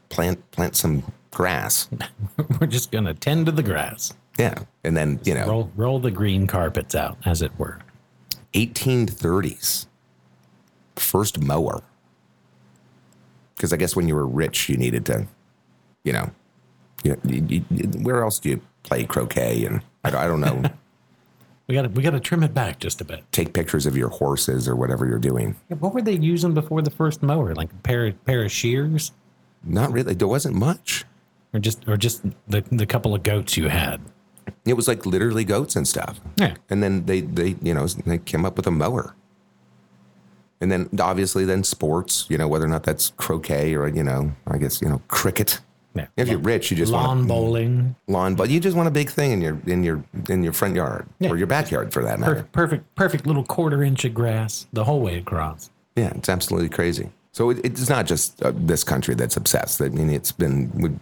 Plant, 0.08 0.50
plant 0.50 0.76
some 0.76 1.02
grass. 1.36 1.88
we're 2.60 2.66
just 2.66 2.90
gonna 2.90 3.12
tend 3.12 3.44
to 3.44 3.52
the 3.52 3.62
grass. 3.62 4.14
Yeah. 4.38 4.58
And 4.84 4.96
then, 4.96 5.20
you 5.25 5.34
know, 5.34 5.46
Roll 5.46 5.72
roll 5.76 5.98
the 6.00 6.10
green 6.10 6.46
carpets 6.46 6.94
out, 6.94 7.18
as 7.26 7.42
it 7.42 7.52
were. 7.58 7.78
1830s, 8.54 9.86
first 10.96 11.42
mower. 11.42 11.82
Because 13.54 13.72
I 13.72 13.76
guess 13.76 13.94
when 13.94 14.08
you 14.08 14.14
were 14.14 14.26
rich, 14.26 14.68
you 14.70 14.78
needed 14.78 15.04
to, 15.06 15.26
you 16.04 16.12
know, 16.12 16.30
you, 17.04 17.20
you, 17.25 17.64
you, 17.70 17.84
where 18.00 18.22
else 18.22 18.38
do 18.38 18.50
you 18.50 18.60
play 18.87 19.05
croquet? 19.05 19.64
And 19.66 19.83
I, 20.05 20.11
don't- 20.11 20.21
I 20.21 20.26
don't 20.26 20.40
know, 20.40 20.62
We 21.69 21.75
gotta 21.75 21.88
we 21.88 22.00
gotta 22.05 22.21
trim 22.21 22.45
it 22.45 22.55
back 22.55 22.78
just 22.78 23.00
a 23.00 23.05
bit. 23.05 23.25
take 23.33 23.52
pictures 23.52 23.87
of 23.87 23.97
your 23.97 24.09
horses 24.09 24.69
or 24.69 24.76
whatever 24.76 25.05
you're 25.05 25.19
doing. 25.19 25.57
Yeah, 25.69 25.76
what 25.78 25.93
were 25.95 26.00
they 26.02 26.12
using 26.16 26.55
before 26.55 26.81
the 26.81 26.93
first 26.93 27.25
mower? 27.25 27.57
Like 27.57 27.73
a 27.73 27.76
pair 27.76 28.12
pair 28.12 28.45
of 28.45 28.52
shears? 28.52 29.11
Not 29.64 29.90
really. 29.93 30.14
There 30.14 30.28
wasn't 30.28 30.55
much. 30.55 31.05
Or 31.52 31.59
just 31.59 31.88
or 31.88 31.97
just 31.97 32.23
the 32.49 32.62
the 32.71 32.87
couple 32.87 33.16
of 33.16 33.25
goats 33.25 33.57
you 33.57 33.66
had? 33.69 34.00
It 34.64 34.75
was 34.75 34.87
like 34.87 35.05
literally 35.07 35.43
goats 35.45 35.75
and 35.75 35.88
stuff. 35.88 36.21
Yeah. 36.37 36.55
And 36.71 36.85
then 36.85 37.05
they, 37.07 37.21
they, 37.23 37.57
you 37.61 37.75
know, 37.75 37.85
they 37.88 38.19
came 38.19 38.45
up 38.45 38.57
with 38.57 38.69
a 38.69 38.71
mower. 38.71 39.16
And 40.61 40.71
then 40.71 40.88
obviously 41.00 41.45
then 41.45 41.64
sports, 41.64 42.26
you 42.28 42.38
know, 42.38 42.47
whether 42.47 42.64
or 42.64 42.69
not 42.69 42.85
that's 42.85 43.11
croquet 43.16 43.75
or, 43.75 43.88
you 43.88 44.05
know, 44.05 44.33
I 44.47 44.59
guess, 44.59 44.81
you 44.81 44.88
know, 44.88 45.02
cricket. 45.09 45.59
Yeah. 45.96 46.06
If 46.16 46.28
you're 46.28 46.38
rich, 46.38 46.70
you 46.70 46.76
just 46.76 46.92
Lawn 46.92 47.18
want 47.18 47.28
bowling. 47.28 47.96
lawn, 48.06 48.34
but 48.34 48.50
you 48.50 48.60
just 48.60 48.76
want 48.76 48.86
a 48.88 48.90
big 48.92 49.10
thing 49.10 49.32
in 49.32 49.40
your 49.40 49.58
in 49.66 49.82
your 49.82 50.04
in 50.28 50.42
your 50.42 50.52
front 50.52 50.74
yard 50.76 51.06
Yeah. 51.18 51.30
or 51.30 51.36
your 51.36 51.46
backyard 51.46 51.92
for 51.92 52.02
that 52.04 52.18
matter. 52.20 52.34
Perfect 52.34 52.52
perfect 52.52 52.94
perfect 52.94 53.26
little 53.26 53.44
quarter 53.44 53.82
inch 53.82 54.04
of 54.04 54.12
grass 54.14 54.66
the 54.72 54.84
whole 54.84 55.00
way 55.00 55.16
across. 55.18 55.70
Yeah, 55.96 56.12
it's 56.16 56.28
absolutely 56.28 56.68
crazy. 56.68 57.08
So 57.32 57.50
it, 57.50 57.60
it's 57.64 57.88
not 57.88 58.06
just 58.06 58.42
uh, 58.42 58.52
this 58.54 58.84
country 58.84 59.14
that's 59.14 59.36
obsessed. 59.36 59.80
I 59.82 59.88
mean, 59.90 60.08
it's 60.10 60.32
been 60.32 60.70
with, 60.74 60.98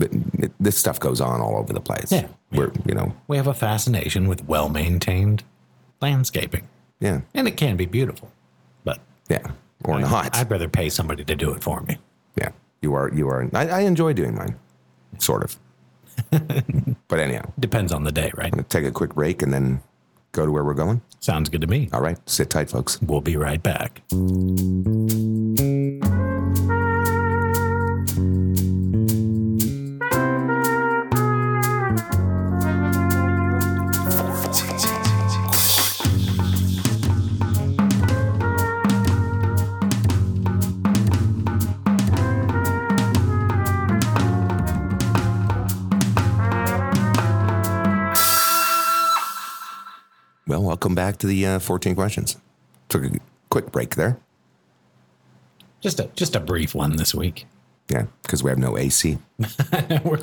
it, 0.00 0.52
this 0.60 0.76
stuff 0.78 1.00
goes 1.00 1.20
on 1.20 1.40
all 1.40 1.56
over 1.56 1.72
the 1.72 1.80
place. 1.80 2.12
Yeah. 2.12 2.28
where 2.50 2.70
you 2.86 2.94
know, 2.94 3.12
We 3.28 3.36
have 3.38 3.46
a 3.46 3.54
fascination 3.54 4.28
with 4.28 4.44
well 4.46 4.68
maintained 4.68 5.44
landscaping. 6.00 6.68
yeah, 7.00 7.20
And 7.34 7.48
it 7.48 7.56
can 7.56 7.76
be 7.76 7.86
beautiful. 7.86 8.30
But 8.84 9.00
yeah, 9.28 9.50
or 9.84 9.94
I- 9.96 10.00
not. 10.02 10.36
I'd 10.36 10.50
rather 10.50 10.68
pay 10.68 10.88
somebody 10.88 11.24
to 11.24 11.34
do 11.34 11.52
it 11.52 11.62
for 11.62 11.80
me. 11.82 11.98
yeah, 12.36 12.50
you 12.82 12.94
are 12.94 13.10
you 13.12 13.28
are. 13.28 13.48
I, 13.54 13.68
I 13.68 13.80
enjoy 13.80 14.12
doing 14.12 14.34
mine, 14.34 14.56
sort 15.18 15.44
of. 15.44 15.56
but 17.08 17.20
anyhow, 17.20 17.52
Depends 17.58 17.92
on 17.92 18.04
the 18.04 18.12
day, 18.12 18.32
right? 18.34 18.52
take 18.68 18.84
a 18.84 18.90
quick 18.90 19.14
break 19.14 19.40
and 19.42 19.52
then 19.52 19.80
go 20.32 20.44
to 20.44 20.50
where 20.52 20.64
we're 20.64 20.74
going. 20.74 21.00
Sounds 21.20 21.48
good 21.48 21.60
to 21.60 21.66
me. 21.66 21.88
All 21.92 22.00
right, 22.00 22.18
sit 22.28 22.50
tight, 22.50 22.70
folks. 22.70 23.00
We'll 23.02 23.20
be 23.20 23.36
right 23.36 23.62
back. 23.62 24.02
Back 51.08 51.16
to 51.18 51.26
the 51.26 51.46
uh, 51.46 51.58
14 51.58 51.94
questions. 51.94 52.36
Took 52.90 53.04
a 53.04 53.10
quick 53.48 53.72
break 53.72 53.94
there. 53.94 54.18
Just 55.80 56.00
a 56.00 56.10
just 56.14 56.34
a 56.36 56.40
brief 56.40 56.74
one 56.74 56.96
this 56.96 57.14
week. 57.14 57.46
Yeah, 57.88 58.06
because 58.22 58.42
we 58.42 58.50
have 58.50 58.58
no 58.58 58.76
AC. 58.76 59.16
we're, 60.04 60.18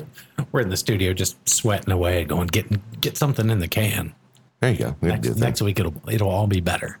we're 0.52 0.60
in 0.60 0.68
the 0.68 0.76
studio 0.76 1.12
just 1.12 1.36
sweating 1.48 1.90
away, 1.92 2.24
going 2.24 2.46
get 2.48 3.00
get 3.00 3.16
something 3.16 3.50
in 3.50 3.58
the 3.58 3.66
can. 3.66 4.14
There 4.60 4.70
you 4.70 4.78
go. 4.78 4.96
We 5.00 5.10
have 5.10 5.22
to 5.22 5.22
do 5.22 5.28
Next, 5.30 5.40
next 5.40 5.62
week 5.62 5.80
it'll 5.80 5.94
it'll 6.08 6.28
all 6.28 6.46
be 6.46 6.60
better, 6.60 6.98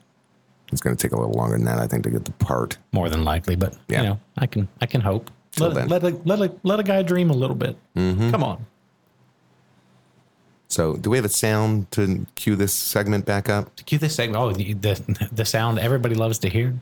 It's 0.72 0.80
going 0.80 0.96
to 0.96 1.00
take 1.00 1.12
a 1.12 1.16
little 1.20 1.34
longer 1.34 1.56
than 1.56 1.66
that, 1.66 1.78
I 1.78 1.86
think, 1.86 2.02
to 2.04 2.10
get 2.10 2.24
the 2.24 2.32
part. 2.32 2.78
more 2.92 3.08
than 3.08 3.22
likely. 3.24 3.54
But 3.56 3.76
Yeah. 3.88 4.02
you 4.02 4.08
know, 4.08 4.20
I 4.38 4.46
can 4.46 4.68
I 4.80 4.86
can 4.86 5.00
hope. 5.02 5.30
Let, 5.58 5.88
let, 5.88 6.02
a, 6.02 6.08
let, 6.24 6.40
a, 6.40 6.52
let 6.64 6.80
a 6.80 6.82
guy 6.82 7.02
dream 7.02 7.30
a 7.30 7.34
little 7.34 7.56
bit. 7.56 7.78
Mm-hmm. 7.94 8.30
Come 8.30 8.42
on. 8.42 8.66
So, 10.68 10.96
do 10.96 11.10
we 11.10 11.16
have 11.16 11.24
a 11.24 11.28
sound 11.28 11.90
to 11.92 12.26
cue 12.34 12.56
this 12.56 12.72
segment 12.74 13.24
back 13.24 13.48
up? 13.48 13.74
To 13.76 13.84
cue 13.84 13.98
this 13.98 14.14
segment, 14.16 14.42
oh, 14.42 14.52
the, 14.52 14.72
the 15.32 15.44
sound 15.44 15.78
everybody 15.78 16.14
loves 16.16 16.38
to 16.40 16.48
hear. 16.48 16.74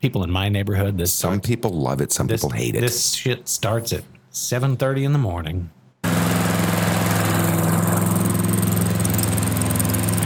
People 0.00 0.22
in 0.22 0.30
my 0.30 0.48
neighborhood, 0.48 0.98
this 0.98 1.12
Some 1.12 1.40
people 1.40 1.70
love 1.72 2.00
it, 2.00 2.12
some 2.12 2.26
this, 2.26 2.40
people 2.42 2.50
hate 2.56 2.74
it. 2.74 2.80
This 2.80 3.12
shit 3.12 3.48
starts 3.48 3.92
at 3.92 4.02
seven 4.30 4.76
thirty 4.76 5.04
in 5.04 5.12
the 5.12 5.18
morning, 5.18 5.70
and 6.04 6.12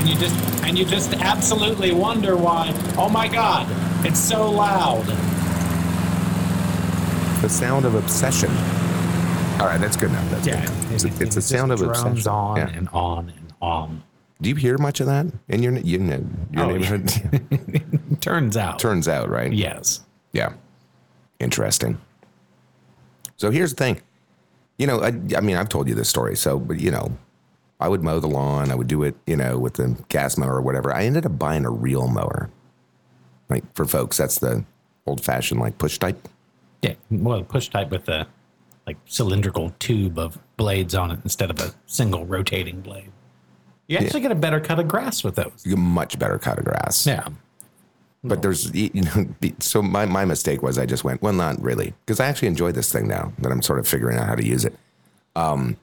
you 0.08 0.14
just 0.16 0.34
and 0.64 0.78
you 0.78 0.84
just 0.84 1.12
absolutely 1.14 1.92
wonder 1.92 2.36
why. 2.36 2.72
Oh 2.96 3.08
my 3.08 3.26
god, 3.28 3.66
it's 4.06 4.20
so 4.20 4.50
loud. 4.50 5.06
the 7.42 7.48
sound 7.48 7.84
of 7.84 7.94
obsession. 7.94 8.50
All 9.64 9.70
right, 9.70 9.80
that's 9.80 9.96
good 9.96 10.10
enough. 10.10 10.30
That's 10.30 10.46
Yeah, 10.46 10.60
good. 10.66 10.92
It's, 10.92 11.04
it- 11.04 11.20
it's 11.22 11.36
it 11.36 11.38
a 11.38 11.40
sound 11.40 11.72
of 11.72 11.78
just 11.78 12.02
drones 12.02 12.18
obsession. 12.26 12.30
on 12.32 12.56
Yeah. 12.58 12.68
and 12.68 12.88
on 12.90 13.30
and 13.30 13.52
on. 13.62 14.02
Do 14.42 14.50
you 14.50 14.56
hear 14.56 14.76
much 14.76 15.00
of 15.00 15.06
that 15.06 15.24
in 15.48 15.62
your 15.62 15.72
you 15.78 15.98
know, 16.00 16.22
your 16.52 16.64
Oh, 16.64 16.70
neighborhood? 16.70 18.20
Turns 18.20 18.58
out, 18.58 18.78
Turns 18.78 19.08
out, 19.08 19.30
right? 19.30 19.50
yes. 19.50 20.02
Yeah. 20.32 20.52
Interesting. 21.40 21.96
So 23.38 23.50
here's 23.50 23.70
the 23.72 23.76
thing. 23.82 24.00
You 24.76 24.86
know, 24.86 25.00
I, 25.00 25.12
I 25.34 25.40
mean, 25.40 25.56
I've 25.56 25.70
told 25.70 25.88
you 25.88 25.94
this 25.94 26.10
story. 26.10 26.36
So, 26.36 26.58
but 26.58 26.78
you 26.78 26.90
know, 26.90 27.16
I 27.80 27.88
would 27.88 28.02
mow 28.02 28.20
the 28.20 28.28
lawn. 28.28 28.70
I 28.70 28.74
would 28.74 28.86
do 28.88 29.02
it, 29.02 29.14
you 29.26 29.36
know, 29.36 29.56
with 29.58 29.74
the 29.74 29.96
gas 30.10 30.36
mower 30.36 30.56
or 30.56 30.60
whatever. 30.60 30.92
I 30.94 31.04
ended 31.04 31.24
up 31.24 31.38
buying 31.38 31.64
a 31.64 31.70
reel 31.70 32.06
mower. 32.08 32.50
Like 33.48 33.64
for 33.74 33.86
folks, 33.86 34.18
that's 34.18 34.38
the 34.40 34.64
old 35.06 35.24
fashioned 35.24 35.58
like 35.60 35.78
push 35.78 35.98
type. 35.98 36.28
Yeah, 36.82 36.94
well, 37.10 37.42
push 37.44 37.68
type 37.70 37.90
with 37.90 38.04
the 38.04 38.26
like 38.86 38.96
cylindrical 39.06 39.70
tube 39.78 40.18
of 40.18 40.38
blades 40.56 40.94
on 40.94 41.10
it 41.10 41.20
instead 41.24 41.50
of 41.50 41.58
a 41.60 41.74
single 41.86 42.26
rotating 42.26 42.80
blade. 42.80 43.10
You 43.86 43.98
actually 43.98 44.20
get 44.20 44.32
a 44.32 44.36
better 44.36 44.60
cut 44.60 44.78
of 44.78 44.88
grass 44.88 45.22
with 45.22 45.36
those. 45.36 45.62
You 45.64 45.74
get 45.74 45.78
much 45.78 46.18
better 46.18 46.38
cut 46.38 46.58
of 46.58 46.64
grass. 46.64 47.06
Yeah. 47.06 47.28
But 48.22 48.40
there's, 48.40 48.74
you 48.74 49.02
know, 49.02 49.26
so 49.60 49.82
my, 49.82 50.06
my 50.06 50.24
mistake 50.24 50.62
was 50.62 50.78
I 50.78 50.86
just 50.86 51.04
went, 51.04 51.20
well, 51.20 51.34
not 51.34 51.60
really. 51.60 51.92
Because 52.06 52.20
I 52.20 52.26
actually 52.26 52.48
enjoy 52.48 52.72
this 52.72 52.90
thing 52.90 53.06
now 53.06 53.32
that 53.38 53.52
I'm 53.52 53.60
sort 53.60 53.78
of 53.78 53.86
figuring 53.86 54.16
out 54.16 54.26
how 54.26 54.34
to 54.34 54.44
use 54.44 54.64
it. 54.64 54.74
Um, 55.36 55.76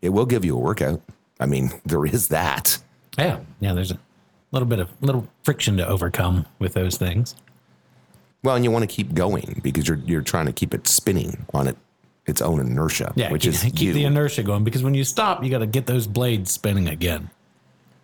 it 0.00 0.10
will 0.10 0.26
give 0.26 0.44
you 0.44 0.56
a 0.56 0.60
workout. 0.60 1.02
I 1.40 1.46
mean, 1.46 1.72
there 1.84 2.06
is 2.06 2.28
that. 2.28 2.78
Yeah. 3.18 3.40
Yeah. 3.58 3.72
There's 3.72 3.90
a 3.90 3.98
little 4.52 4.68
bit 4.68 4.78
of 4.78 4.88
little 5.00 5.26
friction 5.42 5.76
to 5.78 5.86
overcome 5.86 6.46
with 6.60 6.74
those 6.74 6.96
things. 6.96 7.34
Well, 8.44 8.54
and 8.54 8.64
you 8.64 8.70
want 8.70 8.88
to 8.88 8.94
keep 8.94 9.12
going 9.12 9.60
because 9.62 9.86
you're 9.86 9.98
you're 9.98 10.22
trying 10.22 10.46
to 10.46 10.52
keep 10.52 10.72
it 10.72 10.86
spinning 10.88 11.44
on 11.52 11.66
it 11.66 11.76
its 12.30 12.40
own 12.40 12.60
inertia, 12.60 13.12
Yeah. 13.16 13.30
which 13.30 13.42
keep, 13.42 13.52
is 13.52 13.62
keep 13.62 13.78
you. 13.80 13.92
the 13.92 14.04
inertia 14.04 14.42
going 14.42 14.64
because 14.64 14.82
when 14.82 14.94
you 14.94 15.04
stop, 15.04 15.44
you 15.44 15.50
got 15.50 15.58
to 15.58 15.66
get 15.66 15.84
those 15.86 16.06
blades 16.06 16.50
spinning 16.50 16.88
again. 16.88 17.28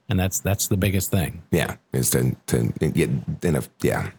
And 0.08 0.20
that's 0.20 0.38
that's 0.40 0.68
the 0.68 0.76
biggest 0.76 1.10
thing. 1.10 1.42
yeah, 1.50 1.76
is 1.92 2.10
to 2.10 2.36
to 2.46 2.72
get 2.90 3.10
in 3.42 3.56
a 3.56 3.62
yeah. 3.82 4.10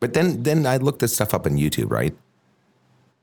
But 0.00 0.14
then 0.14 0.42
then 0.42 0.66
I 0.66 0.78
looked 0.78 0.98
this 1.00 1.14
stuff 1.14 1.34
up 1.34 1.46
on 1.46 1.56
YouTube, 1.56 1.90
right? 1.90 2.14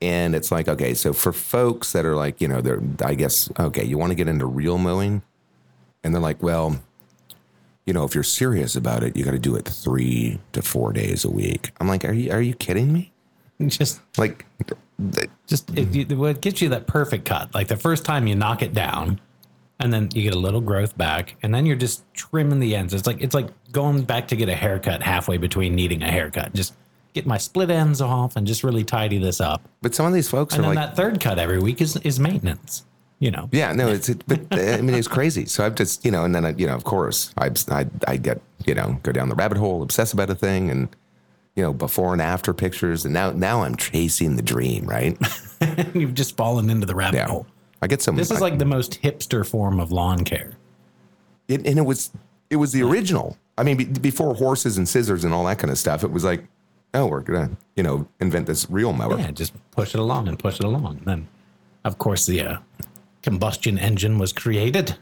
And 0.00 0.34
it's 0.34 0.50
like, 0.50 0.68
okay, 0.68 0.94
so 0.94 1.12
for 1.12 1.32
folks 1.32 1.92
that 1.92 2.04
are 2.04 2.16
like, 2.16 2.40
you 2.40 2.48
know, 2.48 2.60
they're 2.60 2.82
I 3.04 3.14
guess 3.14 3.50
okay, 3.58 3.84
you 3.84 3.98
want 3.98 4.10
to 4.10 4.14
get 4.14 4.28
into 4.28 4.46
reel 4.46 4.78
mowing, 4.78 5.22
and 6.02 6.14
they're 6.14 6.22
like, 6.22 6.42
well, 6.42 6.80
you 7.86 7.92
know, 7.92 8.04
if 8.04 8.14
you're 8.14 8.24
serious 8.24 8.74
about 8.74 9.02
it, 9.02 9.16
you 9.16 9.24
got 9.24 9.32
to 9.32 9.38
do 9.38 9.54
it 9.56 9.66
three 9.68 10.38
to 10.52 10.62
four 10.62 10.92
days 10.94 11.24
a 11.26 11.30
week. 11.30 11.72
I'm 11.78 11.88
like, 11.88 12.04
are 12.06 12.12
you 12.12 12.32
are 12.32 12.40
you 12.42 12.54
kidding 12.54 12.90
me? 12.92 13.12
Just 13.66 14.00
Like, 14.16 14.46
just 15.46 15.70
it, 15.76 16.10
it, 16.10 16.16
what 16.16 16.40
gets 16.40 16.62
you 16.62 16.68
that 16.70 16.86
perfect 16.86 17.24
cut. 17.24 17.54
Like 17.54 17.68
the 17.68 17.76
first 17.76 18.04
time 18.04 18.26
you 18.26 18.34
knock 18.34 18.62
it 18.62 18.72
down 18.72 19.20
and 19.80 19.92
then 19.92 20.08
you 20.14 20.22
get 20.22 20.34
a 20.34 20.38
little 20.38 20.60
growth 20.60 20.96
back 20.96 21.36
and 21.42 21.54
then 21.54 21.66
you're 21.66 21.76
just 21.76 22.04
trimming 22.14 22.60
the 22.60 22.76
ends. 22.76 22.94
It's 22.94 23.06
like 23.06 23.20
it's 23.20 23.34
like 23.34 23.48
going 23.72 24.02
back 24.02 24.28
to 24.28 24.36
get 24.36 24.48
a 24.48 24.54
haircut 24.54 25.02
halfway 25.02 25.36
between 25.36 25.74
needing 25.74 26.02
a 26.02 26.10
haircut. 26.10 26.54
Just 26.54 26.74
get 27.12 27.26
my 27.26 27.38
split 27.38 27.70
ends 27.70 28.00
off 28.00 28.36
and 28.36 28.46
just 28.46 28.64
really 28.64 28.84
tidy 28.84 29.18
this 29.18 29.40
up. 29.40 29.68
But 29.82 29.94
some 29.94 30.06
of 30.06 30.12
these 30.12 30.28
folks 30.28 30.54
and 30.54 30.64
are 30.64 30.68
then 30.68 30.76
like, 30.76 30.90
that 30.90 30.96
third 30.96 31.20
cut 31.20 31.38
every 31.38 31.58
week 31.58 31.80
is 31.80 31.96
is 31.98 32.20
maintenance 32.20 32.84
you 33.20 33.30
know? 33.30 33.48
Yeah, 33.52 33.72
no, 33.72 33.88
it's 33.88 34.08
it, 34.08 34.22
but 34.26 34.40
I 34.52 34.80
mean 34.82 34.94
it's 34.94 35.08
crazy. 35.08 35.46
So 35.46 35.64
I've 35.64 35.74
just 35.74 36.04
you 36.04 36.10
know, 36.10 36.24
and 36.24 36.34
then 36.34 36.44
I, 36.44 36.50
you 36.50 36.66
know, 36.66 36.74
of 36.74 36.84
course, 36.84 37.32
I 37.38 37.50
I 37.70 37.86
I 38.06 38.16
get 38.16 38.40
you 38.66 38.74
know 38.74 38.98
go 39.02 39.12
down 39.12 39.28
the 39.28 39.34
rabbit 39.34 39.56
hole, 39.56 39.82
obsess 39.82 40.12
about 40.12 40.30
a 40.30 40.34
thing, 40.34 40.70
and 40.70 40.94
you 41.56 41.62
know, 41.62 41.72
before 41.72 42.12
and 42.12 42.20
after 42.22 42.52
pictures. 42.52 43.04
And 43.04 43.14
now, 43.14 43.30
now 43.30 43.62
I'm 43.62 43.76
chasing 43.76 44.36
the 44.36 44.42
dream, 44.42 44.86
right? 44.86 45.16
You've 45.94 46.14
just 46.14 46.36
fallen 46.36 46.68
into 46.70 46.86
the 46.86 46.94
rabbit 46.94 47.16
Yeah. 47.18 47.28
hole. 47.28 47.46
I 47.82 47.86
get 47.86 48.02
some. 48.02 48.16
This 48.16 48.30
is 48.30 48.40
like 48.40 48.58
the 48.58 48.64
most 48.64 49.02
hipster 49.02 49.46
form 49.46 49.78
of 49.78 49.92
lawn 49.92 50.24
care. 50.24 50.52
it, 51.48 51.66
and 51.66 51.78
it 51.78 51.82
was, 51.84 52.10
it 52.50 52.56
was 52.56 52.72
the 52.72 52.82
original. 52.82 53.36
I 53.58 53.62
mean, 53.62 53.76
be, 53.76 53.84
before 53.84 54.34
horses 54.34 54.78
and 54.78 54.88
scissors 54.88 55.22
and 55.24 55.32
all 55.34 55.44
that 55.44 55.58
kind 55.58 55.70
of 55.70 55.78
stuff, 55.78 56.02
it 56.02 56.10
was 56.10 56.24
like, 56.24 56.44
oh, 56.94 57.06
we're 57.06 57.20
gonna, 57.20 57.50
you 57.76 57.82
know, 57.82 58.08
invent 58.20 58.46
this 58.46 58.68
reel 58.70 58.92
mower. 58.92 59.18
Yeah, 59.18 59.30
just 59.32 59.52
push 59.70 59.94
it 59.94 60.00
along 60.00 60.28
and 60.28 60.38
push 60.38 60.58
it 60.58 60.64
along. 60.64 61.02
Then, 61.04 61.28
of 61.84 61.98
course, 61.98 62.24
the 62.26 62.40
uh, 62.40 62.58
combustion 63.22 63.78
engine 63.78 64.18
was 64.18 64.32
created. 64.32 64.96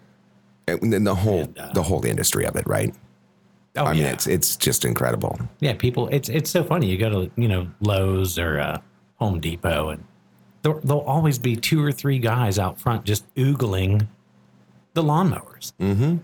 And 0.69 0.93
then 0.93 1.05
the 1.05 1.15
whole, 1.15 1.53
uh, 1.59 1.73
the 1.73 1.83
whole 1.83 2.05
industry 2.05 2.47
of 2.47 2.57
it, 2.57 2.67
right? 2.67 2.95
Oh, 3.77 3.87
I 3.87 3.93
mean, 3.95 4.03
yeah. 4.03 4.13
it's, 4.13 4.27
it's 4.27 4.57
just 4.57 4.85
incredible. 4.85 5.39
yeah, 5.61 5.73
people. 5.73 6.09
It's 6.09 6.29
it's 6.29 6.51
so 6.51 6.63
funny. 6.63 6.89
You 6.89 6.99
go 6.99 7.09
to 7.09 7.31
you 7.37 7.49
know 7.49 7.69
Lowe's 7.81 8.39
or 8.39 8.61
uh, 8.61 8.81
Home 9.17 9.41
Depot, 9.41 9.89
and 9.91 10.05
there, 10.63 10.75
there'll 10.83 11.03
always 11.03 11.39
be 11.39 11.57
two 11.57 11.83
or 11.83 11.91
three 11.91 12.19
guys 12.19 12.59
out 12.59 12.79
front 12.79 13.05
just 13.05 13.33
oogling 13.35 14.09
the 14.95 15.03
lawnmowers. 15.03 15.73
Mm-hmm. 15.81 16.19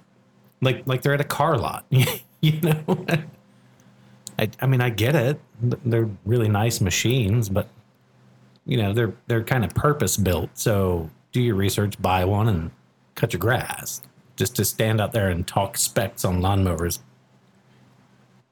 Like 0.60 0.86
like 0.86 1.02
they're 1.02 1.14
at 1.14 1.20
a 1.20 1.24
car 1.24 1.56
lot. 1.56 1.86
you 2.40 2.60
know. 2.60 3.06
I 4.38 4.50
I 4.60 4.66
mean 4.66 4.80
I 4.82 4.90
get 4.90 5.14
it. 5.14 5.40
They're 5.60 6.10
really 6.26 6.48
nice 6.48 6.80
machines, 6.80 7.48
but 7.48 7.68
you 8.66 8.76
know 8.76 8.92
they're 8.92 9.14
they're 9.26 9.44
kind 9.44 9.64
of 9.64 9.74
purpose 9.74 10.18
built. 10.18 10.50
So 10.52 11.08
do 11.32 11.40
your 11.40 11.54
research, 11.54 12.00
buy 12.00 12.26
one, 12.26 12.48
and 12.48 12.70
cut 13.14 13.32
your 13.32 13.40
grass. 13.40 14.02
Just 14.36 14.54
to 14.56 14.64
stand 14.64 15.00
out 15.00 15.12
there 15.12 15.30
and 15.30 15.46
talk 15.46 15.76
specs 15.76 16.24
on 16.24 16.40
lawnmowers 16.40 17.00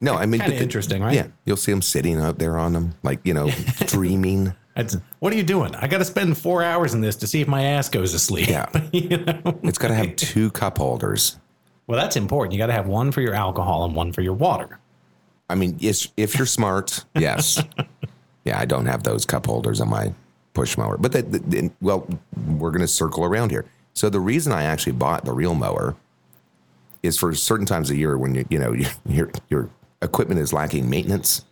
No, 0.00 0.14
I 0.14 0.26
mean, 0.26 0.40
Kinda 0.40 0.56
interesting, 0.56 1.02
right? 1.02 1.14
Yeah, 1.14 1.28
you'll 1.44 1.56
see 1.56 1.72
them 1.72 1.82
sitting 1.82 2.20
out 2.20 2.38
there 2.38 2.58
on 2.58 2.72
them, 2.72 2.94
like 3.02 3.20
you 3.24 3.32
know, 3.34 3.50
dreaming. 3.86 4.54
That's, 4.74 4.96
what 5.20 5.32
are 5.32 5.36
you 5.36 5.42
doing? 5.42 5.74
I 5.76 5.86
got 5.86 5.98
to 5.98 6.04
spend 6.04 6.36
four 6.36 6.62
hours 6.62 6.92
in 6.92 7.00
this 7.00 7.16
to 7.16 7.26
see 7.26 7.40
if 7.40 7.48
my 7.48 7.64
ass 7.64 7.88
goes 7.88 8.12
to 8.12 8.18
sleep. 8.18 8.48
Yeah. 8.48 8.68
you 8.92 9.16
know? 9.16 9.58
It's 9.62 9.78
got 9.78 9.88
to 9.88 9.94
have 9.94 10.16
two 10.16 10.50
cup 10.50 10.76
holders. 10.76 11.38
Well, 11.86 11.98
that's 11.98 12.14
important. 12.16 12.52
You 12.52 12.58
got 12.58 12.66
to 12.66 12.74
have 12.74 12.86
one 12.86 13.10
for 13.10 13.22
your 13.22 13.32
alcohol 13.32 13.86
and 13.86 13.94
one 13.94 14.12
for 14.12 14.20
your 14.20 14.34
water. 14.34 14.78
I 15.48 15.54
mean, 15.54 15.78
if 15.80 16.36
you're 16.36 16.46
smart, 16.46 17.04
yes. 17.14 17.62
yeah, 18.44 18.58
I 18.60 18.66
don't 18.66 18.86
have 18.86 19.02
those 19.02 19.24
cup 19.24 19.46
holders 19.46 19.80
on 19.80 19.88
my 19.88 20.12
push 20.52 20.76
mower, 20.76 20.98
but 20.98 21.12
that, 21.12 21.72
well, 21.80 22.06
we're 22.46 22.70
going 22.70 22.80
to 22.80 22.88
circle 22.88 23.24
around 23.24 23.52
here. 23.52 23.64
So 23.94 24.10
the 24.10 24.20
reason 24.20 24.52
I 24.52 24.64
actually 24.64 24.92
bought 24.92 25.24
the 25.24 25.32
reel 25.32 25.54
mower 25.54 25.96
is 27.02 27.16
for 27.16 27.34
certain 27.34 27.64
times 27.64 27.90
of 27.90 27.96
year 27.96 28.18
when 28.18 28.34
you 28.34 28.44
you 28.50 28.58
know 28.58 28.74
your 29.06 29.30
your 29.48 29.70
equipment 30.06 30.40
is 30.40 30.52
lacking 30.52 30.88
maintenance, 30.88 31.44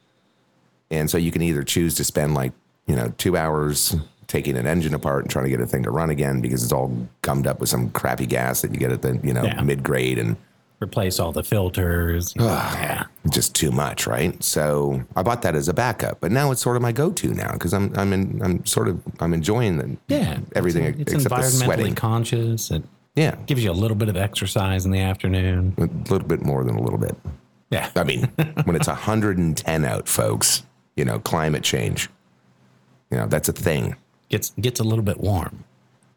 and 0.90 1.10
so 1.10 1.18
you 1.18 1.30
can 1.30 1.42
either 1.42 1.62
choose 1.62 1.94
to 1.96 2.04
spend 2.04 2.34
like 2.34 2.52
you 2.86 2.96
know 2.96 3.12
two 3.18 3.36
hours 3.36 3.94
taking 4.26 4.56
an 4.56 4.66
engine 4.66 4.94
apart 4.94 5.22
and 5.24 5.30
trying 5.30 5.44
to 5.44 5.50
get 5.50 5.60
a 5.60 5.66
thing 5.66 5.82
to 5.82 5.90
run 5.90 6.08
again 6.10 6.40
because 6.40 6.62
it's 6.62 6.72
all 6.72 6.96
gummed 7.22 7.46
up 7.46 7.60
with 7.60 7.68
some 7.68 7.90
crappy 7.90 8.24
gas 8.26 8.62
that 8.62 8.72
you 8.72 8.78
get 8.78 8.90
at 8.90 9.02
the 9.02 9.20
you 9.22 9.34
know 9.34 9.44
Yeah. 9.44 9.60
mid 9.60 9.82
grade 9.82 10.18
and 10.18 10.36
Replace 10.82 11.18
all 11.20 11.30
the 11.32 11.44
filters. 11.44 12.34
yeah. 12.36 13.04
just 13.30 13.54
too 13.54 13.70
much, 13.70 14.06
right? 14.06 14.42
So 14.42 15.02
I 15.16 15.22
bought 15.22 15.40
that 15.42 15.54
as 15.54 15.68
a 15.68 15.72
backup, 15.72 16.20
but 16.20 16.30
now 16.32 16.50
it's 16.50 16.60
sort 16.60 16.76
of 16.76 16.82
my 16.82 16.92
go-to 16.92 17.28
now 17.32 17.52
because 17.52 17.72
I'm 17.72 17.92
I'm 17.96 18.12
in 18.12 18.40
I'm 18.42 18.66
sort 18.66 18.88
of 18.88 19.00
I'm 19.20 19.32
enjoying 19.32 19.78
the, 19.78 19.96
Yeah. 20.08 20.38
everything 20.54 20.84
It's, 20.84 21.12
it's 21.12 21.24
except 21.24 21.34
the 21.34 21.40
environmentally 21.42 21.64
sweating. 21.64 21.94
conscious. 21.94 22.70
It 22.70 22.82
Yeah, 23.14 23.36
gives 23.46 23.62
you 23.64 23.70
a 23.70 23.72
little 23.72 23.96
bit 23.96 24.08
of 24.08 24.16
exercise 24.16 24.84
in 24.84 24.90
the 24.90 25.00
afternoon. 25.00 25.74
a 25.78 25.82
little 26.12 26.26
bit 26.28 26.42
more 26.42 26.64
than 26.64 26.76
a 26.76 26.82
little 26.82 26.98
bit. 26.98 27.16
Yeah. 27.74 27.90
I 27.96 28.04
mean, 28.04 28.24
when 28.64 28.76
it's 28.76 28.86
110 28.86 29.84
out, 29.84 30.08
folks, 30.08 30.62
you 30.96 31.04
know, 31.04 31.18
climate 31.18 31.62
change, 31.62 32.08
you 33.10 33.18
know, 33.18 33.26
that's 33.26 33.48
a 33.48 33.52
thing. 33.52 33.96
Gets 34.28 34.50
gets 34.60 34.80
a 34.80 34.84
little 34.84 35.04
bit 35.04 35.18
warm. 35.20 35.64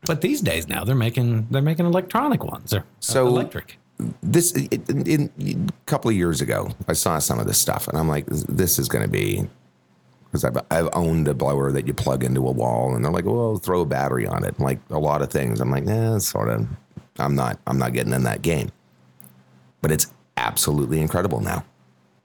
But 0.06 0.22
these 0.22 0.42
days 0.42 0.68
now 0.68 0.84
they're 0.84 0.96
making 0.96 1.48
they're 1.52 1.62
making 1.62 1.86
electronic 1.86 2.44
ones. 2.44 2.72
They're 2.72 2.86
So- 3.00 3.28
electric. 3.28 3.78
This 4.22 4.52
in, 4.52 5.08
in, 5.08 5.32
a 5.40 5.72
couple 5.88 6.12
of 6.12 6.16
years 6.16 6.40
ago, 6.40 6.70
I 6.88 6.94
saw 6.94 7.18
some 7.18 7.40
of 7.40 7.48
this 7.48 7.58
stuff, 7.58 7.88
and 7.88 7.98
I'm 7.98 8.08
like, 8.08 8.28
this 8.28 8.78
is 8.78 8.88
going 8.88 9.04
to 9.04 9.10
be 9.10 9.50
because 10.26 10.44
I've, 10.44 10.58
I've 10.70 10.90
owned 10.94 11.28
a 11.28 11.34
blower 11.34 11.72
that 11.72 11.88
you 11.88 11.96
plug 11.96 12.24
into 12.24 12.48
a 12.48 12.52
wall, 12.52 12.94
and 12.94 13.04
they're 13.04 13.12
like, 13.12 13.26
well, 13.26 13.58
throw 13.58 13.82
a 13.82 13.86
battery 13.88 14.28
on 14.28 14.44
it, 14.44 14.60
like 14.60 14.80
a 14.92 15.00
lot 15.00 15.24
of 15.24 15.32
things. 15.32 15.60
I'm 15.60 15.72
like, 15.72 15.88
eh, 15.88 16.10
nah, 16.10 16.20
sort 16.20 16.50
of. 16.50 16.68
I'm 17.18 17.34
not. 17.34 17.60
I'm 17.66 17.80
not 17.80 17.94
getting 17.94 18.14
in 18.14 18.22
that 18.22 18.44
game. 18.44 18.70
But 19.82 19.92
it's 19.92 20.06
absolutely 20.38 21.02
incredible 21.02 21.42
now. 21.42 21.66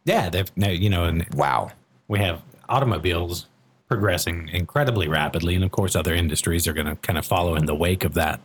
Yeah, 0.04 0.30
they've 0.30 0.50
now 0.56 0.70
you 0.70 0.90
know, 0.90 1.04
and 1.04 1.26
Wow. 1.34 1.72
we 2.08 2.18
have 2.20 2.42
automobiles 2.68 3.46
progressing 3.88 4.48
incredibly 4.52 5.06
rapidly 5.06 5.54
and 5.54 5.62
of 5.62 5.70
course 5.70 5.94
other 5.94 6.14
industries 6.14 6.66
are 6.66 6.72
going 6.72 6.86
to 6.86 6.96
kind 6.96 7.18
of 7.18 7.26
follow 7.26 7.54
in 7.56 7.66
the 7.66 7.74
wake 7.74 8.04
of 8.04 8.14
that 8.14 8.40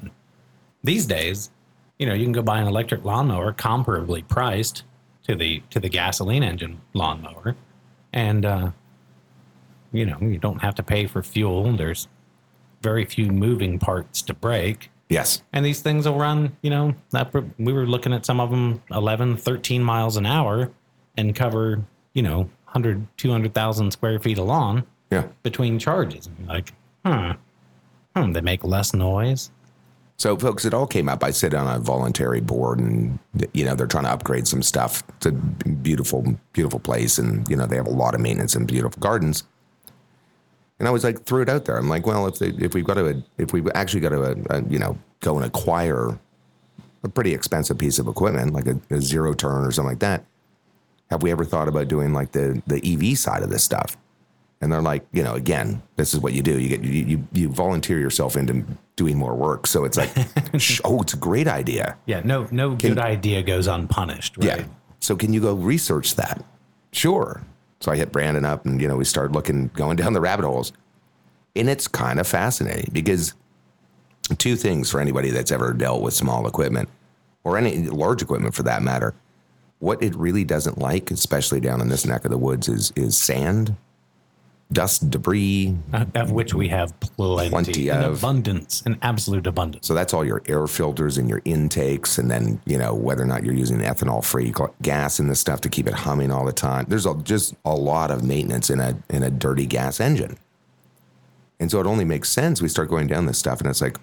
these 0.83 1.05
days 1.05 1.49
you 1.99 2.05
know 2.05 2.13
you 2.13 2.25
can 2.25 2.33
go 2.33 2.41
buy 2.41 2.59
an 2.59 2.67
electric 2.67 3.05
lawnmower 3.05 3.53
comparably 3.53 4.27
priced 4.27 4.83
to 5.23 5.35
the 5.35 5.63
to 5.69 5.79
the 5.79 5.87
gasoline 5.87 6.43
engine 6.43 6.81
lawnmower 6.93 7.55
and 8.11 8.45
uh 8.45 8.69
you 9.93 10.05
know 10.05 10.17
you 10.19 10.37
don't 10.37 10.61
have 10.61 10.75
to 10.75 10.83
pay 10.83 11.07
for 11.07 11.23
fuel 11.23 11.71
there's 11.77 12.09
very 12.81 13.05
few 13.05 13.27
moving 13.27 13.79
parts 13.79 14.21
to 14.21 14.33
break 14.33 14.91
Yes. 15.09 15.41
and 15.53 15.63
these 15.65 15.81
things 15.81 16.05
will 16.07 16.17
run 16.17 16.55
you 16.61 16.69
know 16.69 16.93
that 17.11 17.33
we 17.57 17.71
were 17.73 17.85
looking 17.87 18.13
at 18.13 18.25
some 18.25 18.39
of 18.39 18.49
them 18.49 18.81
11 18.91 19.37
13 19.37 19.81
miles 19.83 20.17
an 20.17 20.25
hour 20.25 20.69
and 21.15 21.33
cover 21.35 21.83
you 22.13 22.21
know 22.21 22.39
100 22.65 23.07
200,000 23.17 23.91
square 23.91 24.19
feet 24.19 24.37
of 24.37 24.45
lawn 24.45 24.85
Yeah. 25.11 25.27
between 25.43 25.79
charges 25.79 26.27
And 26.27 26.47
like 26.47 26.73
huh 27.05 27.35
hmm, 28.15 28.31
they 28.33 28.41
make 28.41 28.63
less 28.63 28.93
noise 28.93 29.51
So, 30.17 30.35
folks, 30.35 30.65
it 30.65 30.73
all 30.73 30.87
came 30.87 31.07
up. 31.09 31.23
I 31.23 31.29
sit 31.31 31.53
on 31.53 31.67
a 31.67 31.77
voluntary 31.79 32.41
board, 32.41 32.79
and 32.79 33.19
you 33.53 33.63
know 33.63 33.75
they're 33.75 33.85
trying 33.85 34.05
to 34.05 34.09
upgrade 34.09 34.47
some 34.47 34.63
stuff. 34.63 35.03
It's 35.17 35.27
a 35.27 35.31
beautiful, 35.31 36.23
beautiful 36.53 36.79
place, 36.79 37.19
and 37.21 37.47
you 37.47 37.55
know 37.55 37.67
they 37.67 37.75
have 37.75 37.85
a 37.85 37.91
lot 38.03 38.15
of 38.15 38.19
maintenance 38.21 38.55
and 38.55 38.65
beautiful 38.67 38.99
gardens. 38.99 39.43
And 40.79 40.87
I 40.87 40.91
was 40.91 41.03
like, 41.03 41.23
threw 41.25 41.41
it 41.41 41.49
out 41.49 41.65
there. 41.65 41.77
I'm 41.77 41.89
like, 41.89 42.05
well, 42.05 42.27
if 42.27 42.37
they, 42.39 42.49
if 42.49 42.73
we've 42.75 42.85
got 42.85 42.95
to, 42.95 43.23
if 43.37 43.51
we've 43.51 43.67
actually 43.73 44.01
got 44.01 44.09
to, 44.09 44.45
uh, 44.51 44.61
you 44.69 44.77
know, 44.77 44.97
go 45.21 45.35
and 45.37 45.45
acquire 45.45 46.19
a 47.03 47.09
pretty 47.09 47.33
expensive 47.33 47.77
piece 47.79 47.97
of 47.99 48.07
equipment, 48.07 48.53
like 48.53 48.67
a, 48.67 48.79
a 48.91 49.01
zero 49.01 49.33
turn 49.33 49.65
or 49.65 49.71
something 49.71 49.91
like 49.93 49.99
that, 49.99 50.23
have 51.09 51.23
we 51.23 51.31
ever 51.31 51.45
thought 51.45 51.67
about 51.67 51.87
doing 51.87 52.13
like 52.13 52.31
the 52.33 52.61
the 52.67 52.81
EV 52.83 53.17
side 53.17 53.41
of 53.43 53.49
this 53.49 53.63
stuff? 53.63 53.97
And 54.59 54.71
they're 54.71 54.81
like, 54.81 55.05
you 55.13 55.23
know, 55.23 55.35
again, 55.35 55.81
this 55.97 56.13
is 56.13 56.19
what 56.19 56.33
you 56.33 56.41
do. 56.41 56.59
You 56.59 56.69
get 56.69 56.83
you 56.83 57.05
you, 57.05 57.27
you 57.31 57.49
volunteer 57.49 57.97
yourself 57.99 58.35
into 58.35 58.65
doing 58.95 59.17
more 59.17 59.35
work. 59.35 59.67
So 59.67 59.83
it's 59.85 59.97
like, 59.97 60.11
sh- 60.59 60.81
oh, 60.83 61.01
it's 61.01 61.13
a 61.13 61.17
great 61.17 61.47
idea. 61.47 61.95
yeah 62.07 62.21
no 62.23 62.47
no 62.51 62.75
good 62.75 62.99
idea 62.99 63.41
goes 63.43 63.67
unpunished 63.67 64.37
right 64.37 64.45
Yeah. 64.59 64.65
So 64.99 65.15
can 65.15 65.31
you 65.33 65.41
go 65.41 65.53
research 65.53 66.15
that? 66.15 66.43
Sure. 66.91 67.41
So 67.79 67.91
I 67.91 67.95
hit 67.95 68.11
Brandon 68.11 68.45
up, 68.45 68.65
and 68.65 68.81
you 68.81 68.87
know, 68.87 68.97
we 68.97 69.05
started 69.05 69.33
looking, 69.33 69.67
going 69.73 69.97
down 69.97 70.13
the 70.13 70.21
rabbit 70.21 70.45
holes, 70.45 70.73
and 71.55 71.69
it's 71.69 71.87
kind 71.87 72.19
of 72.19 72.27
fascinating 72.27 72.89
because 72.91 73.33
two 74.37 74.55
things 74.55 74.89
for 74.89 74.99
anybody 74.99 75.29
that's 75.29 75.51
ever 75.51 75.73
dealt 75.73 76.01
with 76.01 76.13
small 76.13 76.47
equipment 76.47 76.89
or 77.43 77.57
any 77.57 77.77
large 77.87 78.21
equipment 78.21 78.55
for 78.55 78.63
that 78.63 78.81
matter. 78.81 79.15
What 79.79 80.01
it 80.01 80.15
really 80.15 80.43
doesn't 80.43 80.79
like, 80.79 81.11
especially 81.11 81.59
down 81.59 81.81
in 81.81 81.89
this 81.89 82.05
neck 82.05 82.25
of 82.25 82.31
the 82.31 82.37
woods, 82.37 82.67
is 82.67 82.91
is 82.95 83.17
sand, 83.17 83.75
dust, 84.71 85.09
debris, 85.09 85.75
Uh, 85.93 86.05
of 86.15 86.31
which 86.31 86.53
we 86.53 86.67
have 86.67 86.99
plenty, 86.99 87.49
Plenty 87.49 87.89
of. 87.89 88.17
abundance 88.17 88.83
an 88.85 88.97
absolute 89.01 89.47
abundance 89.47 89.87
So 89.87 89.93
that's 89.93 90.13
all 90.13 90.25
your 90.25 90.41
air 90.47 90.67
filters 90.67 91.17
and 91.17 91.29
your 91.29 91.41
intakes, 91.45 92.17
and 92.17 92.29
then 92.29 92.59
you 92.65 92.77
know 92.77 92.93
whether 92.93 93.23
or 93.23 93.25
not 93.25 93.43
you're 93.43 93.53
using 93.55 93.77
ethanol-free 93.79 94.53
gas 94.81 95.19
and 95.19 95.29
this 95.29 95.39
stuff 95.39 95.61
to 95.61 95.69
keep 95.69 95.87
it 95.87 95.93
humming 95.93 96.31
all 96.31 96.45
the 96.45 96.51
time. 96.53 96.85
There's 96.89 97.05
a, 97.05 97.15
just 97.23 97.55
a 97.63 97.73
lot 97.73 98.11
of 98.11 98.23
maintenance 98.23 98.69
in 98.69 98.79
a 98.81 98.97
in 99.09 99.23
a 99.23 99.29
dirty 99.29 99.65
gas 99.65 99.99
engine, 100.01 100.37
and 101.59 101.71
so 101.71 101.79
it 101.79 101.85
only 101.85 102.05
makes 102.05 102.29
sense 102.29 102.61
we 102.61 102.67
start 102.67 102.89
going 102.89 103.07
down 103.07 103.25
this 103.25 103.37
stuff, 103.37 103.59
and 103.61 103.69
it's 103.69 103.81
like, 103.81 103.97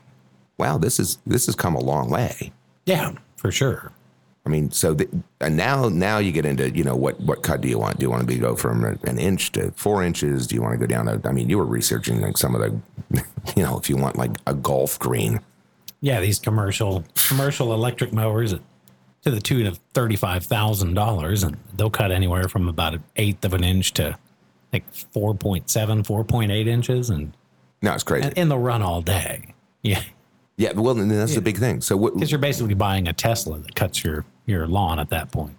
wow, 0.59 0.79
this 0.79 0.99
is 0.99 1.19
this 1.27 1.47
has 1.47 1.55
come 1.55 1.75
a 1.75 1.81
long 1.81 2.09
way. 2.11 2.53
yeah 2.87 3.13
for 3.37 3.51
sure 3.53 3.93
I 4.47 4.51
mean, 4.51 4.71
so 4.71 4.93
the, 4.93 5.09
and 5.41 5.57
now 5.57 5.89
now 5.89 6.19
you 6.19 6.31
get 6.31 6.45
into 6.45 6.71
you 6.71 6.85
know 6.85 6.95
what 6.97 7.19
what 7.21 7.43
cut 7.43 7.61
do 7.63 7.69
you 7.69 7.79
want? 7.79 7.99
Do 7.99 8.05
you 8.05 8.11
want 8.11 8.21
to 8.21 8.27
be 8.27 8.37
go 8.37 8.55
from 8.57 8.85
an 8.85 9.19
inch 9.19 9.53
to 9.53 9.71
four 9.73 10.03
inches? 10.05 10.47
Do 10.47 10.55
you 10.55 10.61
want 10.63 10.75
to 10.75 10.79
go 10.79 10.87
down? 10.87 11.07
To, 11.07 11.27
I 11.29 11.33
mean, 11.33 11.49
you 11.49 11.57
were 11.57 11.65
researching 11.65 12.21
like 12.21 12.37
some 12.37 12.55
of 12.55 12.61
the, 12.61 13.25
you 13.57 13.63
know, 13.63 13.79
if 13.79 13.89
you 13.89 13.97
want 13.97 14.17
like 14.17 14.33
a 14.47 14.53
golf 14.55 14.99
green. 14.99 15.41
yeah 16.03 16.21
these 16.21 16.39
commercial 16.39 17.05
commercial 17.29 17.73
electric 17.73 18.13
mowers 18.13 18.55
to 19.23 19.31
the 19.31 19.41
tune 19.41 19.67
of 19.67 19.81
$35,000 19.95 21.45
and 21.47 21.57
they'll 21.77 21.89
cut 21.89 22.13
anywhere 22.13 22.47
from 22.49 22.69
about 22.69 22.95
an 22.95 23.05
eighth 23.17 23.45
of 23.45 23.55
an 23.55 23.65
inch 23.65 23.93
to 23.95 24.19
like 24.73 24.85
4.7 24.93 25.65
4.8 25.67 26.67
inches 26.67 27.09
and 27.09 27.33
No, 27.81 27.95
it's 27.95 28.03
crazy. 28.03 28.27
and, 28.29 28.37
and 28.39 28.51
they'll 28.51 28.59
run 28.59 28.83
all 28.83 29.01
day 29.01 29.55
yeah 29.83 30.03
Yeah, 30.57 30.73
well, 30.73 30.95
that's 30.95 31.35
the 31.35 31.41
big 31.41 31.57
thing. 31.59 31.81
So 31.81 31.97
because 31.99 32.31
you're 32.31 32.39
basically 32.39 32.75
buying 32.75 33.09
a 33.09 33.13
tesla 33.15 33.59
that 33.61 33.75
cuts 33.75 34.05
your 34.05 34.25
your 34.47 34.67
lawn 34.67 34.99
at 34.99 35.09
that 35.11 35.31
point 35.33 35.57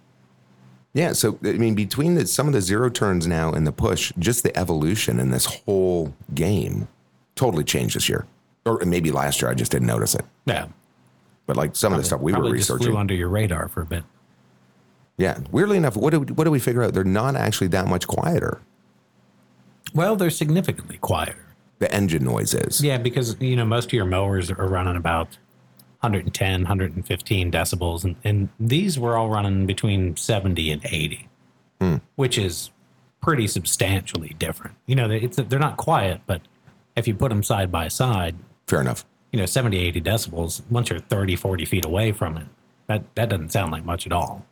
Yeah, 0.94 1.12
so 1.12 1.38
I 1.44 1.52
mean, 1.52 1.74
between 1.74 2.14
the, 2.14 2.26
some 2.26 2.46
of 2.46 2.52
the 2.52 2.60
zero 2.62 2.88
turns 2.88 3.26
now 3.26 3.52
and 3.52 3.66
the 3.66 3.72
push, 3.72 4.12
just 4.18 4.42
the 4.42 4.56
evolution 4.58 5.20
in 5.20 5.30
this 5.30 5.44
whole 5.44 6.14
game 6.34 6.88
totally 7.34 7.64
changed 7.64 7.96
this 7.96 8.08
year, 8.08 8.26
or 8.64 8.82
maybe 8.86 9.10
last 9.10 9.42
year. 9.42 9.50
I 9.50 9.54
just 9.54 9.70
didn't 9.70 9.88
notice 9.88 10.14
it. 10.14 10.24
Yeah. 10.46 10.68
But 11.46 11.56
like 11.56 11.76
some 11.76 11.92
of 11.92 11.98
the 11.98 12.04
stuff 12.04 12.20
we 12.20 12.32
were 12.32 12.38
Probably 12.38 12.58
just 12.58 12.70
researching, 12.70 12.92
flew 12.92 12.96
under 12.96 13.14
your 13.14 13.28
radar 13.28 13.68
for 13.68 13.82
a 13.82 13.86
bit. 13.86 14.04
yeah. 15.18 15.38
Weirdly 15.50 15.76
enough, 15.76 15.96
what 15.96 16.10
do 16.12 16.20
we, 16.20 16.26
what 16.32 16.44
do 16.44 16.50
we 16.50 16.58
figure 16.58 16.82
out? 16.82 16.94
They're 16.94 17.04
not 17.04 17.36
actually 17.36 17.68
that 17.68 17.86
much 17.86 18.06
quieter. 18.06 18.62
Well, 19.94 20.16
they're 20.16 20.30
significantly 20.30 20.96
quieter. 20.98 21.44
The 21.78 21.92
engine 21.94 22.24
noise 22.24 22.54
is. 22.54 22.82
Yeah, 22.82 22.96
because 22.98 23.36
you 23.40 23.54
know 23.54 23.66
most 23.66 23.86
of 23.86 23.92
your 23.92 24.06
mowers 24.06 24.50
are 24.50 24.66
running 24.66 24.96
about 24.96 25.36
110, 26.06 26.62
115 26.62 27.50
decibels, 27.50 28.04
and, 28.04 28.16
and 28.24 28.48
these 28.60 28.98
were 28.98 29.16
all 29.16 29.28
running 29.28 29.66
between 29.66 30.16
70 30.16 30.70
and 30.70 30.86
80, 30.86 31.28
hmm. 31.80 31.96
which 32.14 32.38
is 32.38 32.70
pretty 33.20 33.48
substantially 33.48 34.36
different. 34.38 34.76
You 34.86 34.94
know, 34.94 35.10
it's, 35.10 35.36
they're 35.36 35.58
not 35.58 35.76
quiet, 35.76 36.20
but 36.26 36.42
if 36.94 37.08
you 37.08 37.14
put 37.14 37.30
them 37.30 37.42
side 37.42 37.72
by 37.72 37.88
side, 37.88 38.36
Fair 38.68 38.80
enough. 38.80 39.04
you 39.32 39.38
know, 39.38 39.46
70, 39.46 39.76
80 39.78 40.00
decibels, 40.00 40.62
once 40.70 40.90
you're 40.90 41.00
30, 41.00 41.34
40 41.36 41.64
feet 41.64 41.84
away 41.84 42.12
from 42.12 42.36
it, 42.36 42.46
that, 42.86 43.02
that 43.16 43.28
doesn't 43.28 43.50
sound 43.50 43.72
like 43.72 43.84
much 43.84 44.06
at 44.06 44.12
all. 44.12 44.46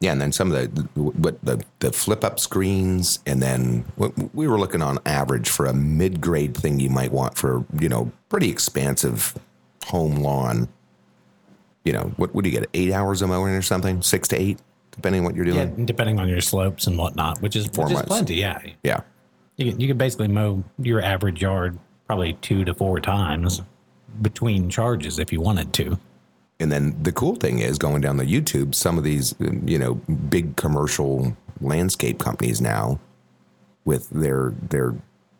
Yeah, 0.00 0.12
and 0.12 0.20
then 0.20 0.32
some 0.32 0.50
of 0.50 0.74
the 0.74 0.82
what 0.94 1.44
the 1.44 1.62
the 1.80 1.92
flip 1.92 2.24
up 2.24 2.40
screens, 2.40 3.18
and 3.26 3.42
then 3.42 3.84
we 4.32 4.48
were 4.48 4.58
looking 4.58 4.80
on 4.80 4.98
average 5.04 5.50
for 5.50 5.66
a 5.66 5.74
mid 5.74 6.22
grade 6.22 6.56
thing 6.56 6.80
you 6.80 6.88
might 6.88 7.12
want 7.12 7.36
for 7.36 7.66
you 7.78 7.90
know 7.90 8.10
pretty 8.30 8.48
expansive 8.48 9.34
home 9.86 10.16
lawn. 10.16 10.68
You 11.84 11.92
know 11.94 12.12
what? 12.16 12.34
What 12.34 12.44
do 12.44 12.50
you 12.50 12.58
get? 12.58 12.68
Eight 12.74 12.92
hours 12.92 13.22
of 13.22 13.28
mowing 13.30 13.54
or 13.54 13.62
something? 13.62 14.02
Six 14.02 14.28
to 14.28 14.36
eight, 14.40 14.58
depending 14.92 15.20
on 15.20 15.24
what 15.26 15.34
you're 15.34 15.46
Yeah, 15.46 15.66
doing. 15.66 15.86
depending 15.86 16.20
on 16.20 16.28
your 16.28 16.40
slopes 16.40 16.86
and 16.86 16.98
whatnot, 16.98 17.40
which 17.40 17.56
is, 17.56 17.66
Four 17.68 17.84
which 17.86 17.92
is 17.92 17.96
months. 17.96 18.08
plenty. 18.08 18.34
Yeah. 18.36 18.60
Yeah. 18.82 19.00
You 19.56 19.72
can, 19.72 19.80
you 19.80 19.88
can 19.88 19.98
basically 19.98 20.28
mow 20.28 20.62
your 20.78 21.02
average 21.02 21.42
yard 21.42 21.78
probably 22.06 22.34
two 22.34 22.64
to 22.64 22.74
four 22.74 23.00
times 23.00 23.62
between 24.22 24.68
charges 24.68 25.18
if 25.18 25.32
you 25.32 25.40
wanted 25.40 25.72
to. 25.74 25.98
And 26.58 26.70
then 26.70 26.96
the 27.02 27.12
cool 27.12 27.36
thing 27.36 27.60
is 27.60 27.78
going 27.78 28.02
down 28.02 28.18
the 28.18 28.24
YouTube, 28.24 28.74
some 28.74 28.98
of 28.98 29.04
these, 29.04 29.34
you 29.64 29.78
know, 29.78 29.94
big 29.94 30.56
commercial 30.56 31.36
landscape 31.62 32.18
companies 32.18 32.60
now 32.60 33.00
with 33.84 34.10
their 34.10 34.52
their 34.68 34.94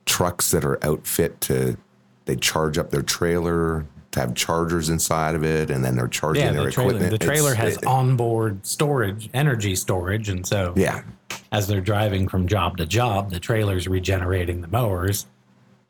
trucks 0.06 0.50
that 0.50 0.64
are 0.64 0.82
outfit 0.84 1.40
to 1.42 1.76
they 2.24 2.36
charge 2.36 2.78
up 2.78 2.90
their 2.90 3.02
trailer 3.02 3.86
to 4.12 4.20
have 4.20 4.34
chargers 4.34 4.88
inside 4.88 5.34
of 5.34 5.44
it 5.44 5.70
and 5.70 5.84
then 5.84 5.94
they're 5.94 6.08
charging 6.08 6.44
Yeah, 6.44 6.52
their 6.52 6.64
the 6.64 6.70
trailer, 6.72 6.90
equipment. 6.96 7.12
the 7.20 7.24
trailer 7.26 7.52
It's- 7.52 7.64
has 7.74 7.76
it- 7.76 7.86
onboard 7.86 8.66
storage, 8.66 9.30
energy 9.32 9.76
storage, 9.76 10.28
and 10.28 10.44
so 10.46 10.72
yeah. 10.76 11.02
as 11.52 11.66
they're 11.68 11.80
driving 11.80 12.26
from 12.28 12.46
job 12.48 12.76
to 12.78 12.86
job, 12.86 13.30
the 13.30 13.38
trailer's 13.40 13.86
regenerating 13.86 14.60
the 14.62 14.68
mowers. 14.68 15.26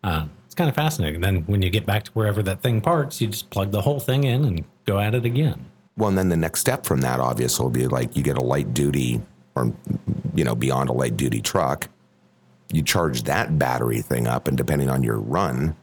Uh, 0.04 0.26
it's 0.46 0.54
kind 0.54 0.68
of 0.68 0.76
fascinating. 0.76 1.16
And 1.16 1.24
then 1.24 1.44
when 1.46 1.62
you 1.62 1.70
get 1.70 1.86
back 1.86 2.04
to 2.04 2.10
wherever 2.12 2.42
that 2.42 2.60
thing 2.62 2.80
parks, 2.80 3.20
you 3.20 3.28
just 3.28 3.48
plug 3.50 3.70
the 3.70 3.80
whole 3.82 4.00
thing 4.00 4.24
in 4.24 4.44
and 4.44 4.64
go 4.84 4.98
at 4.98 5.14
it 5.14 5.24
again. 5.24 5.66
Well, 5.96 6.08
and 6.10 6.18
then 6.18 6.28
the 6.28 6.36
next 6.36 6.60
step 6.60 6.84
from 6.86 7.00
that 7.02 7.20
obviously 7.20 7.62
will 7.62 7.70
be 7.70 7.86
like 7.86 8.16
you 8.16 8.22
get 8.22 8.36
a 8.38 8.42
light 8.44 8.72
duty 8.74 9.20
or 9.54 9.72
you 10.34 10.44
know, 10.44 10.54
beyond 10.54 10.88
a 10.88 10.92
light 10.92 11.16
duty 11.16 11.40
truck. 11.40 11.88
You 12.72 12.82
charge 12.82 13.24
that 13.24 13.58
battery 13.58 14.00
thing 14.00 14.26
up 14.28 14.46
and 14.46 14.56
depending 14.56 14.88
on 14.88 15.02
your 15.02 15.18
run, 15.18 15.74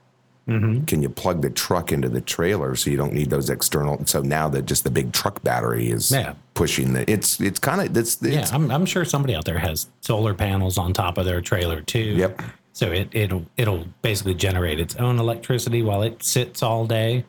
Mm-hmm. 0.48 0.86
can 0.86 1.02
you 1.02 1.10
plug 1.10 1.42
the 1.42 1.50
truck 1.50 1.92
into 1.92 2.08
the 2.08 2.22
trailer 2.22 2.74
so 2.78 2.90
you 2.90 2.96
don't 2.96 3.12
need 3.12 3.30
those 3.30 3.50
external 3.50 4.06
so 4.06 4.22
now 4.22 4.48
that 4.48 4.66
just 4.66 4.86
the 4.86 4.90
big 4.90 5.12
truck 5.12 5.44
battery 5.44 5.90
is 5.90 6.10
Yeah. 6.10 6.36
pushing 6.54 6.94
the 6.94 7.10
it's 7.12 7.42
it's 7.42 7.60
kind 7.60 7.82
of 7.82 7.98
it's, 7.98 8.22
Yeah, 8.22 8.48
I'm, 8.54 8.72
I'm 8.72 8.86
sure 8.86 9.04
somebody 9.04 9.36
out 9.36 9.44
there 9.44 9.60
has 9.60 9.88
solar 10.00 10.34
panels 10.34 10.78
on 10.78 10.94
top 10.94 11.18
of 11.18 11.26
their 11.26 11.42
trailer 11.42 11.82
too. 11.82 12.00
Yep. 12.00 12.42
So 12.72 12.92
it 12.92 13.10
it'll 13.12 13.46
it'll 13.58 13.86
basically 14.02 14.36
generate 14.36 14.80
its 14.80 14.96
own 14.96 15.20
electricity 15.20 15.82
while 15.82 16.02
it 16.04 16.24
sits 16.24 16.64
all 16.64 16.86
day, 16.86 17.26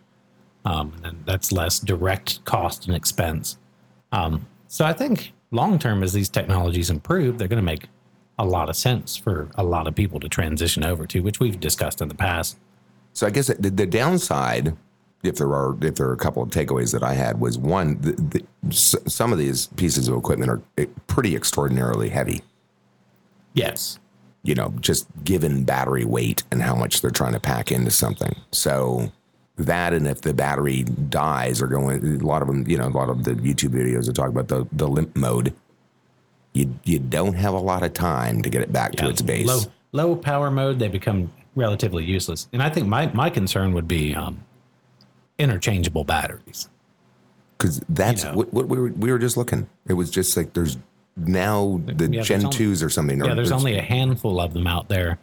um, 0.65 0.93
and 1.03 1.25
that's 1.25 1.51
less 1.51 1.79
direct 1.81 2.45
cost 2.45 2.87
and 2.87 2.95
expense. 2.95 3.57
Um, 4.13 4.47
so 4.69 4.85
I 4.85 4.93
think 4.93 5.33
long 5.51 5.79
term, 5.79 6.03
as 6.03 6.13
these 6.13 6.29
technologies 6.29 6.91
improve, 6.91 7.39
they're 7.39 7.49
going 7.49 7.57
to 7.65 7.65
make 7.65 7.89
a 8.39 8.45
lot 8.45 8.69
of 8.69 8.77
sense 8.77 9.17
for 9.17 9.49
a 9.57 9.65
lot 9.65 9.87
of 9.89 9.95
people 9.95 10.21
to 10.21 10.29
transition 10.29 10.85
over 10.85 11.07
to, 11.07 11.21
which 11.21 11.41
we've 11.41 11.59
discussed 11.59 12.01
in 12.01 12.09
the 12.09 12.15
past. 12.15 12.59
So 13.13 13.27
I 13.27 13.31
guess 13.31 13.49
the, 13.49 13.71
the 13.71 13.87
downside, 13.87 14.77
if 15.23 15.37
there 15.37 15.53
are 15.53 15.77
if 15.83 15.97
there 15.97 16.09
are 16.09 16.13
a 16.13 16.17
couple 16.19 16.43
of 16.43 16.51
takeaways 16.51 16.93
that 16.93 17.03
I 17.03 17.15
had, 17.15 17.41
was 17.41 17.59
one, 17.59 18.01
the, 18.01 18.13
the, 18.13 18.45
s- 18.69 18.95
some 19.07 19.33
of 19.33 19.39
these 19.39 19.67
pieces 19.77 20.07
of 20.09 20.17
equipment 20.17 20.51
are 20.51 20.63
eh, 20.77 20.87
pretty 21.09 21.35
extraordinarily 21.35 22.09
heavy. 22.11 22.43
Yes. 23.55 23.99
You 24.45 24.55
know, 24.55 24.73
just 24.81 25.07
given 25.25 25.65
battery 25.65 26.05
weight 26.05 26.45
and 26.53 26.63
how 26.63 26.75
much 26.77 27.01
they're 27.01 27.11
trying 27.11 27.33
to 27.33 27.41
pack 27.41 27.73
into 27.73 27.91
something. 27.91 28.37
So 28.53 29.13
that, 29.57 29.93
and 29.93 30.07
if 30.07 30.21
the 30.21 30.33
battery 30.33 30.85
dies 30.85 31.61
or 31.61 31.67
going, 31.67 32.21
a 32.21 32.25
lot 32.25 32.43
of 32.43 32.49
them, 32.49 32.67
you 32.69 32.79
know, 32.79 32.87
a 32.87 32.89
lot 32.89 33.11
of 33.11 33.25
the 33.25 33.33
YouTube 33.33 33.71
videos 33.71 34.07
that 34.07 34.15
talk 34.15 34.29
about 34.29 34.47
the 34.49 34.67
the 34.71 34.87
limp 34.87 35.17
mode. 35.17 35.55
You 36.55 36.79
you 36.85 36.99
don't 37.01 37.35
have 37.35 37.53
a 37.55 37.59
lot 37.59 37.83
of 37.83 37.93
time 37.93 38.43
to 38.43 38.49
get 38.51 38.63
it 38.63 38.73
back 38.73 38.93
to 38.93 39.09
its 39.09 39.21
base. 39.23 39.47
Low 39.47 39.61
low 39.93 40.17
power 40.17 40.51
mode, 40.51 40.79
they 40.79 40.89
become 40.89 41.33
relatively 41.63 42.05
useless. 42.05 42.49
And 42.53 42.63
I 42.63 42.71
think 42.71 42.87
my 42.87 43.09
my 43.13 43.29
concern 43.29 43.73
would 43.75 43.89
be 43.89 44.15
um, 44.15 44.45
interchangeable 45.39 46.05
batteries. 46.05 46.69
because 47.59 47.81
that's 47.89 48.25
know. 48.25 48.33
what, 48.35 48.53
what 48.55 48.69
we 48.69 48.79
were 48.79 48.89
we 48.93 49.11
were 49.13 49.19
just 49.19 49.37
looking. 49.37 49.69
It 49.89 49.95
was 49.95 50.11
just 50.11 50.37
like 50.37 50.55
there's 50.55 50.79
now 51.17 51.81
the 51.87 52.09
Yeah, 52.11 52.23
Gen 52.23 52.45
only- 52.45 52.57
twos 52.57 52.83
or 52.83 52.89
something. 52.91 53.19
Yeah, 53.19 53.33
or 53.33 53.35
there's 53.35 53.53
only 53.53 53.77
a 53.77 53.83
handful 53.83 54.41
of 54.41 54.55
them 54.55 54.67
out 54.67 54.89
there 54.89 55.19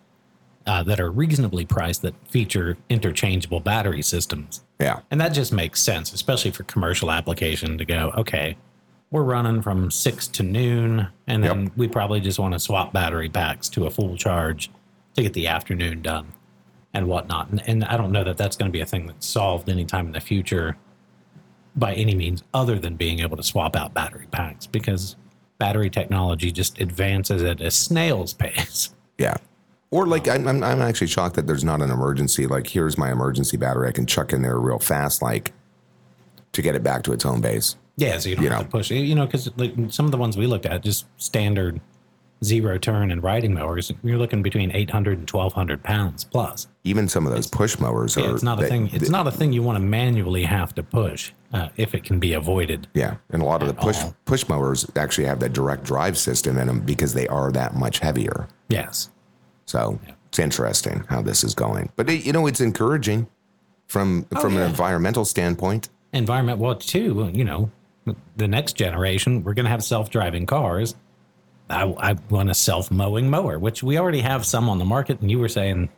uh, 0.67 0.83
that 0.83 0.99
are 0.99 1.09
reasonably 1.09 1.65
priced 1.65 2.01
that 2.01 2.13
feature 2.27 2.77
interchangeable 2.89 3.59
battery 3.61 4.01
systems. 4.01 4.63
yeah 4.79 4.99
And 5.11 5.21
that 5.21 5.29
just 5.29 5.53
makes 5.53 5.79
sense, 5.81 6.11
especially 6.11 6.51
for 6.51 6.63
commercial 6.63 7.11
application 7.11 7.77
to 7.77 7.85
go, 7.85 8.11
okay, 8.17 8.57
we're 9.11 9.23
running 9.23 9.61
from 9.61 9.89
six 9.91 10.27
to 10.29 10.43
noon, 10.43 11.07
and 11.27 11.43
then 11.43 11.63
Yep. 11.65 11.71
we 11.77 11.87
probably 11.87 12.19
just 12.19 12.39
want 12.39 12.53
to 12.55 12.59
swap 12.59 12.91
battery 12.91 13.29
packs 13.29 13.69
to 13.69 13.85
a 13.85 13.91
full 13.91 14.17
charge 14.17 14.71
to 15.15 15.23
get 15.23 15.33
the 15.33 15.47
afternoon 15.47 16.01
done 16.01 16.33
and 16.93 17.07
whatnot. 17.07 17.49
And, 17.49 17.61
and 17.67 17.83
I 17.85 17.97
don't 17.97 18.11
know 18.11 18.23
that 18.23 18.37
that's 18.37 18.55
going 18.55 18.69
to 18.69 18.73
be 18.73 18.81
a 18.81 18.85
thing 18.85 19.07
that's 19.07 19.25
solved 19.25 19.69
anytime 19.69 20.07
in 20.07 20.11
the 20.11 20.19
future 20.21 20.77
by 21.75 21.93
any 21.93 22.15
means 22.15 22.43
other 22.53 22.79
than 22.79 22.95
being 22.95 23.19
able 23.19 23.35
to 23.37 23.43
swap 23.43 23.75
out 23.75 23.93
battery 23.93 24.27
packs 24.31 24.65
because 24.67 25.15
battery 25.57 25.89
technology 25.89 26.51
just 26.51 26.79
advances 26.79 27.43
at 27.43 27.59
a 27.61 27.71
snail's 27.71 28.33
pace. 28.33 28.93
yeah. 29.17 29.35
Or 29.91 30.07
like 30.07 30.27
I'm, 30.27 30.47
I'm 30.47 30.63
I'm 30.63 30.81
actually 30.81 31.07
shocked 31.07 31.35
that 31.35 31.47
there's 31.47 31.63
not 31.63 31.81
an 31.81 31.91
emergency. 31.91 32.47
Like 32.47 32.67
here's 32.67 32.97
my 32.97 33.11
emergency 33.11 33.55
battery. 33.55 33.87
I 33.87 33.91
can 33.91 34.05
chuck 34.05 34.33
in 34.33 34.41
there 34.41 34.59
real 34.59 34.79
fast, 34.79 35.21
like 35.21 35.53
to 36.53 36.61
get 36.61 36.75
it 36.75 36.83
back 36.83 37.03
to 37.03 37.13
its 37.13 37.23
home 37.23 37.39
base. 37.39 37.75
Yeah, 37.95 38.17
so 38.17 38.27
you 38.29 38.35
don't 38.35 38.43
You 38.43 38.49
have 38.51 38.59
know. 38.59 38.65
to 38.65 38.69
push. 38.71 38.91
You 38.91 39.15
know, 39.15 39.25
because 39.25 39.49
like 39.57 39.73
some 39.89 40.05
of 40.05 40.11
the 40.11 40.17
ones 40.17 40.35
we 40.35 40.47
looked 40.47 40.65
at, 40.65 40.83
just 40.83 41.05
standard 41.17 41.79
zero 42.45 42.77
turn 42.77 43.11
and 43.11 43.21
riding 43.23 43.53
mowers, 43.53 43.91
you're 44.03 44.17
looking 44.17 44.41
between 44.43 44.71
800 44.71 45.17
and 45.19 45.29
1200 45.29 45.83
pounds 45.83 46.23
plus. 46.23 46.67
Even 46.83 47.07
some 47.09 47.25
of 47.25 47.33
those 47.33 47.47
push 47.47 47.79
mowers 47.79 48.15
Yeah, 48.15 48.27
are. 48.27 48.33
it's 48.35 48.43
not 48.43 48.59
a 48.59 48.63
they- 48.63 48.69
thing. 48.69 48.89
It's 48.93 49.05
they- 49.05 49.09
not 49.09 49.27
a 49.27 49.31
thing 49.31 49.51
you 49.51 49.63
want 49.63 49.77
to 49.77 49.83
manually 49.83 50.43
have 50.43 50.73
to 50.75 50.83
push 50.83 51.31
uh, 51.53 51.69
if 51.77 51.95
it 51.95 52.03
can 52.03 52.19
be 52.19 52.33
avoided. 52.33 52.87
Yeah, 52.93 53.15
and 53.31 53.41
a 53.41 53.45
lot 53.45 53.61
of 53.61 53.67
the 53.67 53.73
push 53.73 54.01
all. 54.01 54.15
push 54.25 54.47
mowers 54.47 54.89
actually 54.95 55.25
have 55.25 55.39
that 55.39 55.53
direct 55.53 55.83
drive 55.83 56.17
system 56.17 56.57
in 56.57 56.67
them 56.67 56.81
because 56.81 57.13
they 57.13 57.27
are 57.27 57.51
that 57.53 57.75
much 57.75 57.99
heavier. 57.99 58.47
Yes. 58.69 59.09
So 59.65 59.99
it's 60.27 60.39
interesting 60.39 61.03
how 61.09 61.21
this 61.21 61.43
is 61.43 61.55
going. 61.55 61.89
But 61.95 62.09
you 62.09 62.31
know, 62.33 62.45
it's 62.47 62.61
encouraging 62.61 63.27
from 63.87 64.23
from 64.39 64.53
Oh, 64.53 64.57
yeah. 64.57 64.63
an 64.65 64.69
environmental 64.69 65.25
standpoint. 65.25 65.89
Environment, 66.13 66.59
well, 66.59 66.75
too, 66.75 67.29
you 67.33 67.43
know, 67.43 67.69
the 68.37 68.47
next 68.47 68.73
generation, 68.73 69.43
we're 69.43 69.53
going 69.53 69.65
to 69.65 69.69
have 69.71 69.83
self 69.83 70.09
driving 70.09 70.45
cars. 70.45 70.95
I, 71.69 71.83
I 71.83 72.13
want 72.29 72.49
a 72.49 72.53
self 72.53 72.91
mowing 72.91 73.29
mower, 73.29 73.57
which 73.59 73.81
we 73.83 73.97
already 73.97 74.21
have 74.21 74.45
some 74.45 74.69
on 74.69 74.77
the 74.77 74.85
market. 74.85 75.19
And 75.21 75.29
you 75.31 75.39
were 75.39 75.49
saying 75.49 75.89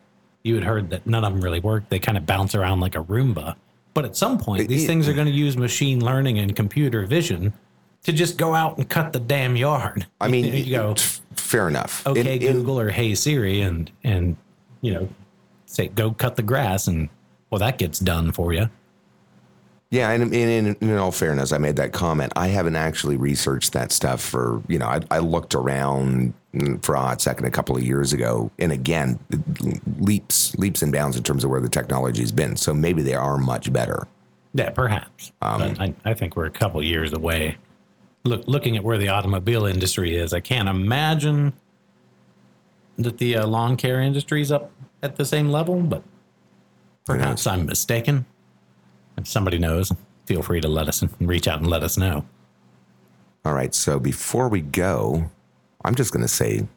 you 0.43 0.55
had 0.55 0.63
heard 0.63 0.89
that 0.91 1.05
none 1.05 1.23
of 1.23 1.33
them 1.33 1.41
really 1.41 1.59
work. 1.59 1.89
They 1.89 1.99
kind 1.99 2.17
of 2.17 2.25
bounce 2.25 2.55
around 2.55 2.79
like 2.79 2.95
a 2.95 3.03
Roomba. 3.03 3.55
But 3.93 4.05
at 4.05 4.15
some 4.15 4.37
point, 4.37 4.67
these 4.69 4.85
things 4.85 5.07
are 5.07 5.13
going 5.13 5.27
to 5.27 5.33
use 5.33 5.57
machine 5.57 6.03
learning 6.05 6.37
and 6.39 6.55
computer 6.55 7.05
vision 7.05 7.51
to 8.03 8.13
just 8.13 8.37
go 8.37 8.53
out 8.53 8.77
and 8.77 8.87
cut 8.87 9.11
the 9.11 9.19
damn 9.19 9.55
yard. 9.57 10.05
I 10.21 10.27
mean, 10.27 10.45
you 10.65 10.75
go, 10.77 10.95
fair 11.35 11.67
enough. 11.67 12.05
okay, 12.05 12.35
In- 12.37 12.41
in- 12.43 12.53
Google 12.53 12.79
or 12.79 12.89
Hey 12.91 13.15
Siri, 13.15 13.61
and, 13.61 13.91
and, 14.03 14.37
you 14.81 14.93
know, 14.93 15.09
say, 15.65 15.87
go 15.87 16.11
cut 16.11 16.35
the 16.35 16.43
grass. 16.43 16.87
And, 16.87 17.09
well, 17.49 17.59
that 17.59 17.77
gets 17.79 17.97
done 17.99 18.31
for 18.31 18.53
you. 18.53 18.69
Yeah, 19.89 20.11
and 20.11 20.33
in, 20.33 20.49
in, 20.67 20.75
in 20.81 20.97
all 20.97 21.11
fairness, 21.13 21.53
I 21.53 21.59
made 21.59 21.77
that 21.77 21.93
comment. 21.93 22.33
I 22.35 22.47
haven't 22.47 22.75
actually 22.75 23.15
researched 23.15 23.71
that 23.71 23.93
stuff 23.93 24.21
for, 24.21 24.61
you 24.67 24.77
know, 24.77 24.85
I, 24.85 24.99
I 25.09 25.19
looked 25.19 25.55
around 25.55 26.33
for 26.81 26.95
a 26.95 26.99
hot 26.99 27.21
second 27.21 27.45
a 27.45 27.51
couple 27.51 27.77
of 27.77 27.83
years 27.83 28.11
ago. 28.11 28.51
And 28.59 28.73
again, 28.73 29.17
leaps, 29.99 30.53
leaps 30.55 30.81
and 30.81 30.91
bounds 30.91 31.15
in 31.15 31.23
terms 31.23 31.45
of 31.45 31.51
where 31.51 31.61
the 31.61 31.69
technology's 31.69 32.33
been. 32.33 32.57
So 32.57 32.73
maybe 32.73 33.01
they 33.01 33.13
are 33.13 33.37
much 33.37 33.71
better. 33.71 34.07
Yeah, 34.53 34.71
perhaps. 34.71 35.31
Um, 35.41 35.75
I, 35.79 35.93
I 36.03 36.13
think 36.13 36.35
we're 36.35 36.47
a 36.47 36.51
couple 36.51 36.83
years 36.83 37.13
away. 37.13 37.57
look 38.25 38.43
looking 38.45 38.75
at 38.75 38.83
where 38.83 38.97
the 38.97 39.07
automobile 39.07 39.65
industry 39.65 40.15
is, 40.15 40.33
I 40.33 40.41
can't 40.41 40.67
imagine 40.67 41.53
that 42.97 43.19
the 43.19 43.37
uh, 43.37 43.47
lawn 43.47 43.77
care 43.77 44.01
industry 44.01 44.41
is 44.41 44.51
up 44.51 44.71
at 45.01 45.15
the 45.15 45.25
same 45.25 45.49
level, 45.49 45.81
but 45.81 46.03
perhaps 47.05 47.47
I'm 47.47 47.65
mistaken. 47.65 48.25
If 49.17 49.27
somebody 49.27 49.57
knows, 49.57 49.91
feel 50.25 50.41
free 50.41 50.61
to 50.61 50.67
let 50.67 50.87
us 50.87 51.03
reach 51.19 51.47
out 51.47 51.59
and 51.59 51.67
let 51.67 51.83
us 51.83 51.97
know. 51.97 52.25
All 53.45 53.53
right. 53.53 53.73
So 53.73 53.99
before 53.99 54.49
we 54.49 54.61
go, 54.61 55.29
I'm 55.85 55.95
just 55.95 56.11
going 56.11 56.21
to 56.21 56.27
say, 56.27 56.67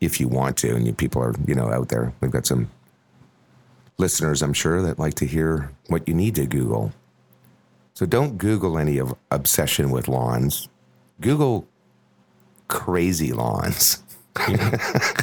if 0.00 0.20
you 0.20 0.28
want 0.28 0.56
to, 0.58 0.74
and 0.74 0.86
you 0.86 0.92
people 0.92 1.22
are, 1.22 1.34
you 1.46 1.54
know, 1.54 1.70
out 1.70 1.88
there, 1.88 2.12
we've 2.20 2.30
got 2.30 2.46
some 2.46 2.70
listeners, 3.98 4.42
I'm 4.42 4.52
sure, 4.52 4.82
that 4.82 4.98
like 4.98 5.14
to 5.14 5.26
hear 5.26 5.70
what 5.88 6.06
you 6.08 6.14
need 6.14 6.34
to 6.36 6.46
Google. 6.46 6.92
So 7.94 8.04
don't 8.04 8.36
Google 8.36 8.78
any 8.78 8.98
of 8.98 9.14
obsession 9.30 9.90
with 9.90 10.08
lawns. 10.08 10.68
Google 11.20 11.66
crazy 12.68 13.32
lawns. 13.32 14.02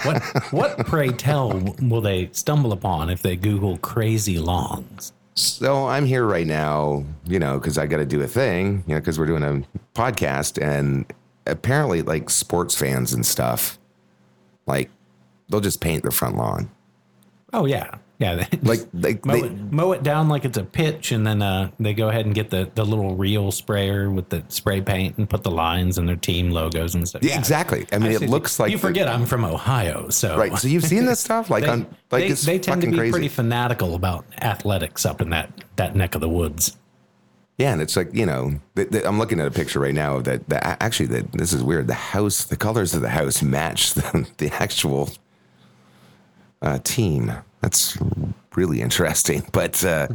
what 0.03 0.23
what 0.51 0.77
pray 0.87 1.09
tell 1.09 1.51
will 1.81 2.01
they 2.01 2.29
stumble 2.31 2.71
upon 2.71 3.11
if 3.11 3.21
they 3.21 3.35
Google 3.35 3.77
crazy 3.77 4.39
lawns? 4.39 5.13
So 5.35 5.87
I'm 5.87 6.05
here 6.05 6.25
right 6.25 6.45
now, 6.45 7.03
you 7.25 7.39
know, 7.39 7.59
because 7.59 7.77
I 7.77 7.87
got 7.87 7.97
to 7.97 8.05
do 8.05 8.21
a 8.21 8.27
thing, 8.27 8.83
you 8.87 8.93
know, 8.93 8.99
because 8.99 9.17
we're 9.17 9.25
doing 9.25 9.43
a 9.43 9.63
podcast, 9.97 10.61
and 10.61 11.05
apparently, 11.47 12.01
like 12.03 12.29
sports 12.29 12.75
fans 12.75 13.13
and 13.13 13.25
stuff, 13.25 13.79
like 14.67 14.89
they'll 15.49 15.59
just 15.59 15.81
paint 15.81 16.03
their 16.03 16.11
front 16.11 16.37
lawn. 16.37 16.69
Oh 17.51 17.65
yeah, 17.65 17.95
yeah, 18.23 18.35
they 18.35 18.57
Like 18.61 18.79
they, 18.93 19.19
mow, 19.25 19.33
they 19.33 19.47
it, 19.47 19.71
mow 19.71 19.91
it 19.91 20.01
down 20.01 20.29
like 20.29 20.45
it's 20.45 20.57
a 20.57 20.63
pitch, 20.63 21.11
and 21.11 21.27
then 21.27 21.41
uh, 21.41 21.71
they 21.77 21.93
go 21.93 22.07
ahead 22.07 22.25
and 22.25 22.33
get 22.33 22.49
the, 22.49 22.71
the 22.73 22.85
little 22.85 23.15
reel 23.15 23.51
sprayer 23.51 24.09
with 24.09 24.29
the 24.29 24.43
spray 24.47 24.79
paint 24.79 25.17
and 25.17 25.29
put 25.29 25.43
the 25.43 25.51
lines 25.51 25.97
and 25.97 26.07
their 26.07 26.15
team 26.15 26.51
logos 26.51 26.95
and 26.95 27.05
stuff. 27.05 27.21
yeah, 27.21 27.37
exactly. 27.37 27.85
I 27.91 27.97
mean, 27.97 28.11
I 28.11 28.15
it 28.15 28.29
looks 28.29 28.59
like 28.59 28.71
you 28.71 28.77
the- 28.77 28.81
forget 28.81 29.09
I'm 29.09 29.25
from 29.25 29.43
Ohio, 29.43 30.07
so 30.09 30.37
right. 30.37 30.57
So 30.57 30.69
you've 30.69 30.85
seen 30.85 31.05
this 31.05 31.19
stuff, 31.19 31.49
like 31.49 31.63
they, 31.65 31.69
on 31.69 31.79
like 32.11 32.23
they, 32.23 32.27
it's 32.27 32.45
they 32.45 32.59
tend 32.59 32.81
to 32.83 32.89
be 32.89 32.97
crazy. 32.97 33.11
pretty 33.11 33.27
fanatical 33.27 33.95
about 33.95 34.25
athletics 34.41 35.05
up 35.05 35.21
in 35.21 35.29
that 35.31 35.51
that 35.75 35.95
neck 35.95 36.15
of 36.15 36.21
the 36.21 36.29
woods. 36.29 36.77
Yeah, 37.57 37.73
and 37.73 37.81
it's 37.81 37.97
like 37.97 38.13
you 38.13 38.25
know, 38.25 38.59
the, 38.75 38.85
the, 38.85 39.07
I'm 39.07 39.19
looking 39.19 39.39
at 39.41 39.47
a 39.47 39.51
picture 39.51 39.79
right 39.81 39.93
now 39.93 40.15
of 40.17 40.23
that. 40.23 40.47
The, 40.47 40.65
actually, 40.81 41.07
the, 41.07 41.27
this 41.33 41.51
is 41.51 41.61
weird. 41.61 41.87
The 41.87 41.93
house, 41.93 42.45
the 42.45 42.57
colors 42.57 42.93
of 42.93 43.01
the 43.01 43.09
house 43.09 43.43
match 43.43 43.93
the, 43.95 44.27
the 44.37 44.49
actual 44.53 45.11
uh, 46.61 46.79
team. 46.83 47.33
That's 47.63 47.97
really 48.55 48.81
interesting. 48.81 49.41
But 49.53 49.83
uh, 49.85 50.07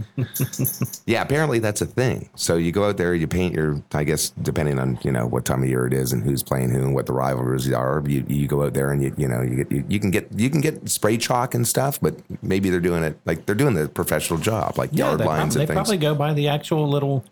yeah, 1.06 1.22
apparently 1.22 1.58
that's 1.58 1.80
a 1.80 1.86
thing. 1.86 2.28
So 2.34 2.56
you 2.56 2.72
go 2.72 2.84
out 2.88 2.96
there, 2.98 3.14
you 3.14 3.26
paint 3.26 3.54
your. 3.54 3.82
I 3.94 4.04
guess 4.04 4.30
depending 4.42 4.78
on 4.78 4.98
you 5.02 5.10
know 5.10 5.26
what 5.26 5.44
time 5.46 5.62
of 5.62 5.68
year 5.68 5.86
it 5.86 5.94
is 5.94 6.12
and 6.12 6.22
who's 6.22 6.42
playing 6.42 6.70
who 6.70 6.78
and 6.82 6.94
what 6.94 7.06
the 7.06 7.12
rivalries 7.14 7.72
are, 7.72 8.02
you, 8.06 8.24
you 8.28 8.46
go 8.46 8.64
out 8.64 8.74
there 8.74 8.92
and 8.92 9.02
you 9.02 9.14
you 9.16 9.26
know 9.28 9.40
you 9.42 9.56
get 9.56 9.72
you, 9.72 9.84
you 9.88 9.98
can 9.98 10.10
get 10.10 10.28
you 10.36 10.50
can 10.50 10.60
get 10.60 10.88
spray 10.90 11.16
chalk 11.16 11.54
and 11.54 11.66
stuff, 11.66 11.98
but 12.00 12.16
maybe 12.42 12.68
they're 12.68 12.80
doing 12.80 13.02
it 13.02 13.18
like 13.24 13.46
they're 13.46 13.54
doing 13.54 13.74
the 13.74 13.88
professional 13.88 14.38
job, 14.38 14.76
like 14.76 14.92
yard 14.94 15.20
lines 15.20 15.54
prob- 15.54 15.54
they 15.54 15.60
and 15.60 15.68
things. 15.68 15.74
probably 15.74 15.96
go 15.96 16.14
by 16.14 16.34
the 16.34 16.48
actual 16.48 16.86
little 16.88 17.24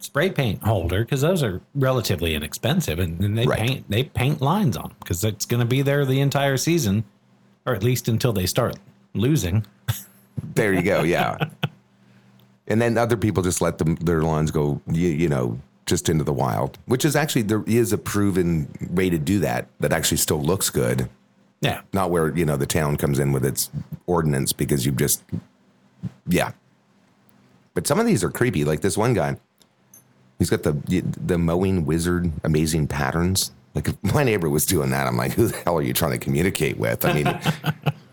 spray 0.00 0.30
paint 0.30 0.62
holder 0.62 1.04
because 1.04 1.22
those 1.22 1.42
are 1.42 1.60
relatively 1.74 2.34
inexpensive, 2.34 2.98
and, 2.98 3.18
and 3.24 3.38
they 3.38 3.46
Right. 3.46 3.58
paint 3.58 3.84
they 3.90 4.04
paint 4.04 4.42
lines 4.42 4.76
on 4.76 4.88
them 4.90 4.96
because 5.00 5.24
it's 5.24 5.46
going 5.46 5.60
to 5.60 5.66
be 5.66 5.80
there 5.82 6.04
the 6.04 6.20
entire 6.20 6.56
season, 6.58 7.04
or 7.64 7.74
at 7.74 7.82
least 7.82 8.08
until 8.08 8.32
they 8.34 8.46
start 8.46 8.76
losing. 9.14 9.66
There 10.54 10.72
you 10.72 10.82
go. 10.82 11.02
Yeah. 11.02 11.36
and 12.66 12.80
then 12.80 12.96
other 12.98 13.16
people 13.16 13.42
just 13.42 13.60
let 13.60 13.78
them 13.78 13.96
their 13.96 14.22
lawns 14.22 14.50
go, 14.50 14.80
you, 14.90 15.08
you 15.08 15.28
know, 15.28 15.58
just 15.86 16.08
into 16.08 16.22
the 16.24 16.32
wild, 16.32 16.78
which 16.86 17.04
is 17.04 17.16
actually 17.16 17.42
there 17.42 17.64
is 17.66 17.92
a 17.92 17.98
proven 17.98 18.68
way 18.90 19.08
to 19.10 19.18
do 19.18 19.38
that. 19.40 19.68
That 19.80 19.92
actually 19.92 20.18
still 20.18 20.40
looks 20.40 20.70
good. 20.70 21.08
Yeah, 21.60 21.80
Not 21.92 22.10
where 22.12 22.36
you 22.36 22.44
know 22.44 22.56
the 22.56 22.66
town 22.66 22.96
comes 22.96 23.18
in 23.18 23.32
with 23.32 23.44
its 23.44 23.68
ordinance 24.06 24.52
because 24.52 24.86
you've 24.86 24.96
just, 24.96 25.24
yeah. 26.28 26.52
But 27.74 27.86
some 27.88 27.98
of 27.98 28.06
these 28.06 28.22
are 28.22 28.30
creepy. 28.30 28.64
Like 28.64 28.80
this 28.80 28.96
one 28.96 29.12
guy, 29.12 29.38
he's 30.38 30.50
got 30.50 30.62
the 30.62 30.72
the 31.26 31.36
mowing 31.36 31.84
wizard, 31.84 32.30
amazing 32.44 32.86
patterns. 32.86 33.50
Like 33.74 33.88
if 33.88 33.96
my 34.14 34.22
neighbor 34.22 34.48
was 34.48 34.66
doing 34.66 34.90
that, 34.90 35.08
I'm 35.08 35.16
like, 35.16 35.32
who 35.32 35.48
the 35.48 35.56
hell 35.58 35.78
are 35.78 35.82
you 35.82 35.92
trying 35.92 36.12
to 36.12 36.18
communicate 36.18 36.78
with? 36.78 37.04
I 37.04 37.12
mean, 37.12 37.26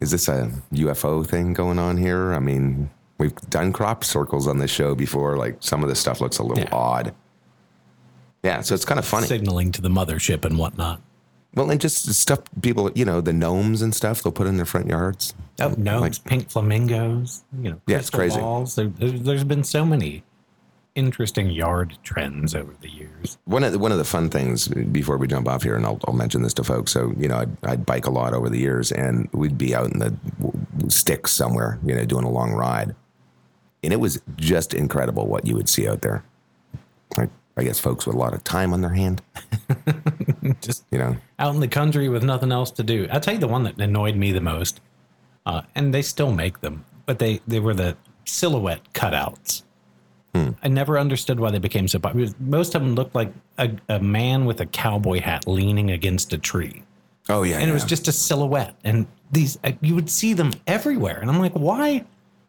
is 0.00 0.10
this 0.10 0.28
a 0.28 0.50
UFO 0.72 1.26
thing 1.26 1.52
going 1.52 1.78
on 1.78 1.96
here? 1.96 2.32
I 2.32 2.38
mean, 2.38 2.90
we've 3.18 3.34
done 3.50 3.72
crop 3.72 4.04
circles 4.04 4.46
on 4.46 4.58
this 4.58 4.70
show 4.70 4.94
before. 4.94 5.36
Like 5.36 5.56
some 5.60 5.82
of 5.82 5.88
this 5.88 5.98
stuff 6.00 6.20
looks 6.20 6.38
a 6.38 6.42
little 6.42 6.64
Yeah. 6.64 6.70
odd. 6.74 7.14
Yeah, 8.44 8.60
so 8.60 8.74
it's 8.74 8.84
kind 8.84 8.98
of 8.98 9.04
funny. 9.04 9.26
signaling 9.26 9.72
to 9.72 9.82
the 9.82 9.88
mothership 9.88 10.44
and 10.44 10.56
whatnot. 10.58 11.00
Well, 11.54 11.70
and 11.70 11.80
just 11.80 12.12
stuff 12.14 12.40
people, 12.62 12.90
you 12.94 13.04
know, 13.04 13.20
the 13.20 13.32
gnomes 13.32 13.82
and 13.82 13.92
stuff 13.94 14.22
they'll 14.22 14.32
put 14.32 14.46
in 14.46 14.56
their 14.56 14.66
front 14.66 14.86
yards. 14.86 15.34
Oh 15.60 15.74
gnomes, 15.76 16.00
Like- 16.20 16.24
pink 16.24 16.50
flamingos. 16.50 17.42
You 17.60 17.70
know, 17.72 17.80
Yeah, 17.88 17.96
it's 17.98 18.10
crazy. 18.10 18.38
balls. 18.38 18.76
There, 18.76 18.86
there's, 18.86 19.22
there's 19.22 19.44
been 19.44 19.64
so 19.64 19.84
many 19.84 20.22
interesting 20.98 21.48
yard 21.48 21.96
trends 22.02 22.54
over 22.54 22.74
the 22.80 22.90
years. 22.90 23.38
One 23.44 23.62
of 23.62 23.72
the, 23.72 23.78
one 23.78 23.92
of 23.92 23.98
the 23.98 24.04
fun 24.04 24.28
things 24.28 24.66
before 24.66 25.16
we 25.16 25.28
jump 25.28 25.48
off 25.48 25.62
here, 25.62 25.76
and 25.76 25.86
I'll, 25.86 26.00
I'll 26.06 26.14
mention 26.14 26.42
this 26.42 26.52
to 26.54 26.64
folks. 26.64 26.90
So 26.92 27.12
you 27.16 27.28
know, 27.28 27.36
I'd, 27.36 27.64
I'd 27.64 27.86
bike 27.86 28.06
a 28.06 28.10
lot 28.10 28.34
over 28.34 28.50
the 28.50 28.58
years, 28.58 28.90
and 28.90 29.28
we'd 29.32 29.56
be 29.56 29.74
out 29.74 29.92
in 29.92 30.00
the 30.00 30.14
sticks 30.88 31.30
somewhere, 31.30 31.78
you 31.84 31.94
know, 31.94 32.04
doing 32.04 32.24
a 32.24 32.30
long 32.30 32.52
ride, 32.52 32.96
and 33.84 33.92
it 33.92 34.00
was 34.00 34.20
just 34.36 34.74
incredible 34.74 35.26
what 35.26 35.46
you 35.46 35.54
would 35.54 35.68
see 35.68 35.88
out 35.88 36.02
there. 36.02 36.24
Like, 37.16 37.30
I 37.56 37.62
guess 37.62 37.78
folks 37.78 38.06
with 38.06 38.16
a 38.16 38.18
lot 38.18 38.34
of 38.34 38.42
time 38.44 38.72
on 38.72 38.80
their 38.80 38.94
hand, 38.94 39.22
Just 40.60 40.84
you 40.90 40.98
know. 40.98 41.16
out 41.38 41.54
in 41.54 41.60
the 41.60 41.68
country 41.68 42.08
with 42.08 42.24
nothing 42.24 42.52
else 42.52 42.70
to 42.72 42.82
do. 42.82 43.08
I'll 43.10 43.20
tell 43.20 43.34
you 43.34 43.40
the 43.40 43.48
one 43.48 43.62
that 43.64 43.80
annoyed 43.80 44.16
me 44.16 44.32
the 44.32 44.40
most, 44.40 44.80
uh, 45.46 45.62
and 45.74 45.94
they 45.94 46.02
still 46.02 46.32
make 46.32 46.60
them, 46.60 46.84
but 47.06 47.18
they, 47.18 47.40
they 47.46 47.60
were 47.60 47.74
the 47.74 47.96
silhouette 48.24 48.92
cutouts. 48.92 49.62
Hmm. 50.34 50.50
I 50.62 50.68
never 50.68 50.98
understood 50.98 51.40
why 51.40 51.50
they 51.50 51.58
became 51.58 51.88
so 51.88 51.98
popular. 51.98 52.28
Most 52.38 52.74
of 52.74 52.82
them 52.82 52.94
looked 52.94 53.14
like 53.14 53.32
a, 53.56 53.70
a 53.88 53.98
man 54.00 54.44
with 54.44 54.60
a 54.60 54.66
cowboy 54.66 55.20
hat 55.20 55.46
leaning 55.46 55.90
against 55.90 56.32
a 56.32 56.38
tree. 56.38 56.82
Oh 57.30 57.42
yeah, 57.42 57.58
And 57.58 57.68
it 57.68 57.72
was 57.72 57.84
just 57.84 58.08
a 58.08 58.12
silhouette. 58.12 58.74
And 58.84 59.06
these, 59.32 59.58
uh, 59.64 59.72
you 59.80 59.94
would 59.94 60.08
see 60.10 60.32
them 60.34 60.52
everywhere. 60.66 61.18
And 61.20 61.30
I'm 61.30 61.38
like, 61.38 61.52
why, 61.54 62.04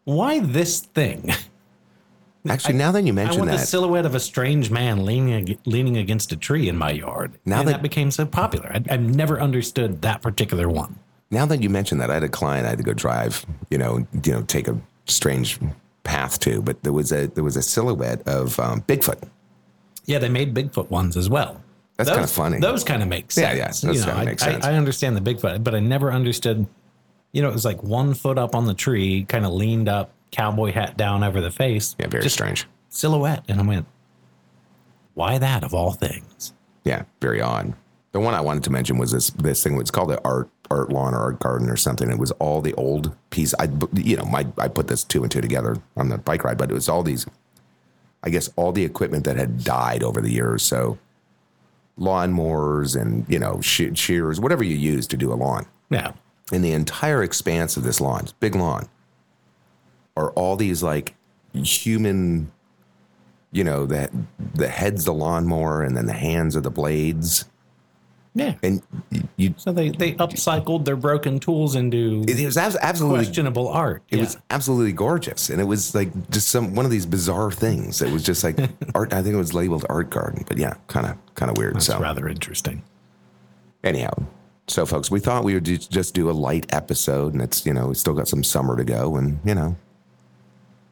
why 0.06 0.40
this 0.40 0.80
thing? 0.82 1.30
actually 2.50 2.76
now 2.76 2.92
that 2.92 3.04
you 3.04 3.12
I 3.12 3.16
mention 3.16 3.40
want 3.40 3.52
the 3.52 3.58
that, 3.58 3.68
silhouette 3.68 4.06
of 4.06 4.16
a 4.16 4.20
strange 4.20 4.72
man 4.72 5.06
leaning 5.06 5.58
leaning 5.66 5.98
against 5.98 6.32
a 6.32 6.38
tree 6.38 6.70
in 6.70 6.78
my 6.78 6.92
yard. 6.92 7.34
Now 7.46 7.60
and 7.60 7.68
that- 7.68 7.72
that, 7.74 7.82
became 7.82 8.12
so 8.12 8.26
popular. 8.26 8.72
I, 8.74 8.82
I've 8.90 9.02
never 9.02 9.40
understood 9.40 10.02
that 10.04 10.22
particular 10.22 10.70
one. 10.70 10.98
now 11.32 11.46
that 11.46 11.62
you 11.62 11.70
mention 11.70 11.98
that, 12.00 12.10
I 12.10 12.14
had 12.16 12.24
a 12.24 12.30
client 12.30 12.66
I 12.66 12.70
had 12.70 12.78
to 12.78 12.84
go 12.84 12.94
drive, 12.94 13.46
you 13.70 13.78
know, 13.78 14.08
you 14.24 14.32
know, 14.32 14.42
take 14.44 14.68
a 14.68 14.80
strange 15.06 15.60
path 16.10 16.40
to, 16.42 16.62
but 16.62 16.82
there 16.84 16.94
was 16.94 17.12
a 17.12 17.28
there 17.28 17.44
was 17.44 17.56
a 17.56 17.62
silhouette 17.62 18.28
of 18.28 18.60
um, 18.60 18.82
Bigfoot. 18.82 19.22
Yeah, 20.06 20.18
they 20.20 20.30
made 20.30 20.54
Bigfoot 20.56 20.90
ones 20.90 21.16
as 21.16 21.30
well. 21.30 21.62
That's 21.98 22.10
kinda 22.10 22.28
funny. 22.28 22.60
Those 22.60 22.84
kind 22.84 23.02
of 23.04 23.08
make 23.10 23.26
Yeah, 23.36 23.54
sense. 23.54 23.58
yeah, 23.58 23.58
yeah. 23.58 23.66
those 23.68 23.84
You 23.84 23.92
know, 24.06 24.06
kinda 24.14 24.22
I, 24.22 24.26
make 24.26 24.40
sense. 24.40 24.66
I, 24.66 24.72
I 24.72 24.76
understand 24.76 25.16
the 25.18 25.22
Bigfoot, 25.34 25.64
but 25.64 25.76
I 25.76 25.80
never 25.80 26.12
understood. 26.12 26.66
You 27.32 27.42
know, 27.44 27.50
it 27.50 27.54
was 27.54 27.66
like 27.66 27.84
one 27.84 28.14
foot 28.16 28.38
up 28.40 28.56
on 28.56 28.66
the 28.66 28.74
tree, 28.74 29.24
kind 29.26 29.46
of 29.46 29.52
leaned 29.54 29.88
up, 29.88 30.10
cowboy 30.32 30.72
hat 30.72 30.98
down 30.98 31.24
over 31.24 31.42
the 31.42 31.52
face. 31.52 31.96
Yeah, 32.00 32.08
very 32.08 32.30
strange. 32.30 32.66
silhouette, 32.90 33.44
and 33.48 33.60
I 33.60 33.64
went, 33.64 33.86
"Why 35.14 35.38
that 35.38 35.64
of 35.64 35.74
all 35.74 35.92
things?" 35.92 36.54
Yeah, 36.84 37.04
very 37.22 37.42
odd. 37.42 37.74
The 38.14 38.20
one 38.20 38.34
I 38.34 38.42
wanted 38.42 38.64
to 38.64 38.72
mention 38.72 38.98
was 38.98 39.12
this 39.12 39.30
this 39.32 39.62
thing. 39.62 39.80
It's 39.80 39.92
called 39.92 40.10
the 40.10 40.20
art 40.26 40.50
art 40.72 40.92
lawn 40.92 41.14
or 41.14 41.20
art 41.20 41.40
garden 41.40 41.70
or 41.70 41.78
something. 41.78 42.10
It 42.10 42.20
was 42.20 42.32
all 42.34 42.62
the 42.62 42.74
old 42.76 43.16
piece. 43.30 43.54
I 43.60 43.70
you 43.94 44.18
know 44.18 44.26
my 44.26 44.48
I 44.58 44.68
put 44.68 44.88
this 44.88 45.04
two 45.04 45.24
and 45.24 45.32
two 45.32 45.42
together 45.42 45.78
on 45.98 46.10
the 46.10 46.18
bike 46.18 46.44
ride, 46.44 46.58
but 46.58 46.70
it 46.70 46.74
was 46.74 46.90
all 46.90 47.04
these. 47.04 47.26
I 48.24 48.30
guess 48.30 48.50
all 48.58 48.72
the 48.74 48.84
equipment 48.84 49.24
that 49.26 49.38
had 49.38 49.64
died 49.64 50.04
over 50.04 50.20
the 50.22 50.30
years. 50.32 50.62
So 50.64 50.98
lawnmowers 51.98 53.00
and 53.00 53.26
you 53.30 53.40
know 53.40 53.62
she- 53.62 53.94
shears, 53.96 54.40
whatever 54.40 54.64
you 54.64 54.76
use 54.76 55.08
to 55.08 55.18
do 55.18 55.32
a 55.32 55.36
lawn. 55.36 55.66
Yeah, 55.90 56.14
in 56.52 56.62
the 56.62 56.72
entire 56.72 57.24
expanse 57.24 57.78
of 57.78 57.84
this 57.84 58.00
lawn, 58.02 58.28
big 58.40 58.56
lawn, 58.56 58.88
are 60.16 60.32
all 60.32 60.56
these 60.56 60.84
like 60.84 61.16
human, 61.54 62.52
you 63.52 63.64
know, 63.64 63.86
that 63.86 64.12
the 64.54 64.68
head's 64.68 65.06
the 65.06 65.14
lawnmower 65.14 65.82
and 65.82 65.98
then 65.98 66.06
the 66.06 66.14
hands 66.14 66.56
are 66.56 66.62
the 66.62 66.70
blades. 66.70 67.46
Yeah. 68.40 68.56
And 68.64 68.82
you, 69.38 69.54
So 69.58 69.72
they 69.72 69.90
they 69.90 70.14
upcycled 70.14 70.86
their 70.86 70.96
broken 70.96 71.40
tools 71.40 71.76
into 71.76 72.24
it 72.28 72.44
was 72.46 72.58
abs- 72.58 72.78
absolutely, 72.82 73.26
questionable 73.26 73.68
art. 73.68 74.02
it 74.10 74.18
Yeah. 74.18 74.24
was 74.24 74.38
absolutely 74.50 74.94
gorgeous. 74.94 75.50
And 75.50 75.62
it 75.62 75.66
was 75.66 75.94
like 75.94 76.10
just 76.30 76.50
some, 76.50 76.76
one 76.76 76.86
of 76.86 76.92
these 76.92 77.06
bizarre 77.06 77.52
things. 77.52 78.02
It 78.02 78.12
was 78.12 78.24
just 78.24 78.44
like 78.44 78.58
art. 78.96 79.14
I 79.14 79.22
think 79.22 79.36
it 79.36 79.38
was 79.38 79.54
labeled 79.54 79.86
art 79.90 80.10
garden, 80.10 80.44
but 80.48 80.58
yeah, 80.58 80.74
kind 80.88 81.06
of, 81.06 81.18
kind 81.36 81.52
of 81.52 81.58
weird. 81.58 81.76
That's 81.76 81.86
so 81.86 82.00
rather 82.00 82.28
interesting. 82.28 82.82
anyhow, 83.84 84.12
so 84.68 84.86
folks, 84.86 85.10
we 85.10 85.20
thought 85.20 85.44
we 85.44 85.54
would 85.56 85.66
ju- 85.66 85.78
just 85.78 86.14
do 86.14 86.30
a 86.30 86.34
light 86.34 86.66
episode, 86.74 87.34
and 87.34 87.42
it's 87.42 87.66
you 87.66 87.74
know 87.74 87.88
we 87.88 87.96
still 87.96 88.14
got 88.14 88.28
some 88.28 88.44
summer 88.44 88.76
to 88.78 88.84
go, 88.84 89.16
and 89.16 89.40
you 89.44 89.56
know, 89.56 89.76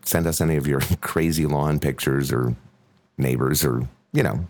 send 0.04 0.26
us 0.28 0.42
any 0.42 0.56
of 0.56 0.66
your 0.68 0.80
crazy 1.02 1.46
lawn 1.46 1.80
pictures 1.80 2.32
or 2.32 2.56
neighbors 3.18 3.64
or 3.66 3.88
you 4.14 4.24
know 4.24 4.48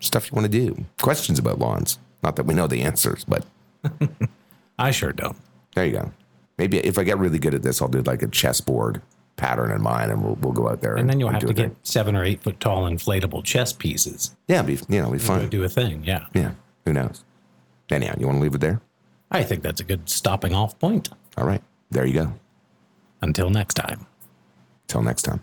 stuff 0.00 0.30
you 0.30 0.36
want 0.36 0.50
to 0.50 0.66
do, 0.66 0.84
questions 1.00 1.38
about 1.38 1.58
lawns. 1.58 1.98
Not 2.22 2.36
that 2.36 2.46
we 2.46 2.54
know 2.54 2.66
the 2.66 2.82
answers, 2.82 3.24
but 3.24 3.44
I 4.78 4.90
sure 4.90 5.12
don't. 5.12 5.36
there 5.74 5.86
you 5.86 5.92
go. 5.92 6.12
Maybe 6.56 6.78
if 6.78 6.98
I 6.98 7.04
get 7.04 7.18
really 7.18 7.38
good 7.38 7.54
at 7.54 7.62
this, 7.62 7.80
I'll 7.80 7.88
do 7.88 8.02
like 8.02 8.22
a 8.22 8.28
chessboard 8.28 9.00
pattern 9.36 9.70
in 9.70 9.80
mine, 9.80 10.10
and 10.10 10.24
we'll 10.24 10.34
we'll 10.36 10.52
go 10.52 10.68
out 10.68 10.80
there. 10.80 10.96
And 10.96 11.08
then 11.08 11.20
you'll 11.20 11.28
have 11.30 11.40
to 11.42 11.46
a 11.50 11.54
thing. 11.54 11.68
get 11.68 11.76
seven 11.86 12.16
or 12.16 12.24
eight 12.24 12.42
foot 12.42 12.58
tall 12.58 12.84
inflatable 12.84 13.44
chess 13.44 13.72
pieces 13.72 14.34
yeah, 14.48 14.62
be 14.62 14.78
you 14.88 15.00
know, 15.00 15.10
be 15.12 15.18
fun. 15.18 15.48
do 15.48 15.62
a 15.62 15.68
thing. 15.68 16.02
Yeah. 16.04 16.26
Yeah, 16.34 16.52
who 16.84 16.92
knows? 16.92 17.24
Anyhow, 17.90 18.14
you 18.18 18.26
want 18.26 18.38
to 18.38 18.42
leave 18.42 18.54
it 18.54 18.60
there? 18.60 18.80
I 19.30 19.42
think 19.44 19.62
that's 19.62 19.80
a 19.80 19.84
good 19.84 20.08
stopping 20.08 20.54
off 20.54 20.78
point. 20.78 21.08
All 21.36 21.46
right, 21.46 21.62
there 21.90 22.04
you 22.04 22.14
go. 22.14 22.32
Until 23.22 23.50
next 23.50 23.74
time. 23.74 24.06
Till 24.88 25.02
next 25.02 25.22
time. 25.22 25.42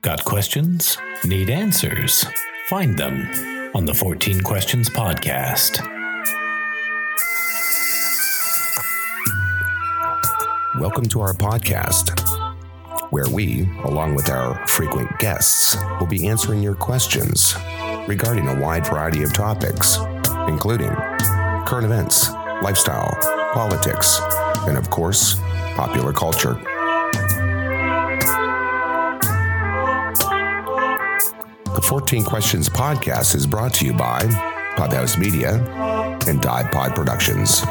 Got 0.00 0.24
questions? 0.24 0.96
Need 1.24 1.50
answers? 1.50 2.24
Find 2.68 2.96
them 2.96 3.28
on 3.74 3.84
the 3.84 3.92
14 3.92 4.42
Questions 4.42 4.88
Podcast. 4.88 5.80
Welcome 10.78 11.06
to 11.06 11.20
our 11.20 11.34
podcast, 11.34 12.16
where 13.10 13.28
we, 13.28 13.68
along 13.82 14.14
with 14.14 14.30
our 14.30 14.64
frequent 14.68 15.18
guests, 15.18 15.76
will 15.98 16.06
be 16.06 16.28
answering 16.28 16.62
your 16.62 16.76
questions 16.76 17.56
regarding 18.06 18.46
a 18.46 18.60
wide 18.60 18.86
variety 18.86 19.24
of 19.24 19.32
topics, 19.32 19.98
including 20.46 20.94
current 21.66 21.84
events, 21.84 22.30
lifestyle, 22.62 23.12
politics, 23.52 24.20
and 24.68 24.78
of 24.78 24.90
course, 24.90 25.40
popular 25.74 26.12
culture. 26.12 26.56
14 31.88 32.22
Questions 32.22 32.68
podcast 32.68 33.34
is 33.34 33.46
brought 33.46 33.72
to 33.72 33.86
you 33.86 33.94
by 33.94 34.20
Podhouse 34.76 35.16
Media 35.16 35.54
and 36.28 36.38
Dive 36.42 36.70
Pod 36.70 36.94
Productions. 36.94 37.62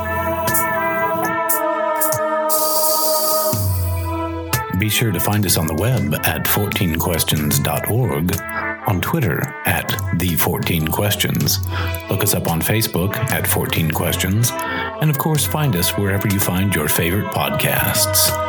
Be 4.80 4.90
sure 4.90 5.12
to 5.12 5.20
find 5.20 5.46
us 5.46 5.56
on 5.56 5.68
the 5.68 5.76
web 5.76 6.16
at 6.26 6.46
14questions.org, 6.46 8.42
on 8.88 9.02
Twitter 9.02 9.40
at 9.68 9.88
the14questions. 10.16 12.10
Look 12.10 12.24
us 12.24 12.34
up 12.34 12.48
on 12.50 12.60
Facebook 12.60 13.16
at 13.16 13.46
14 13.46 13.92
Questions, 13.92 14.50
and 14.52 15.12
of 15.12 15.20
course, 15.20 15.46
find 15.46 15.76
us 15.76 15.96
wherever 15.96 16.28
you 16.28 16.40
find 16.40 16.74
your 16.74 16.88
favorite 16.88 17.28
podcasts. 17.28 18.47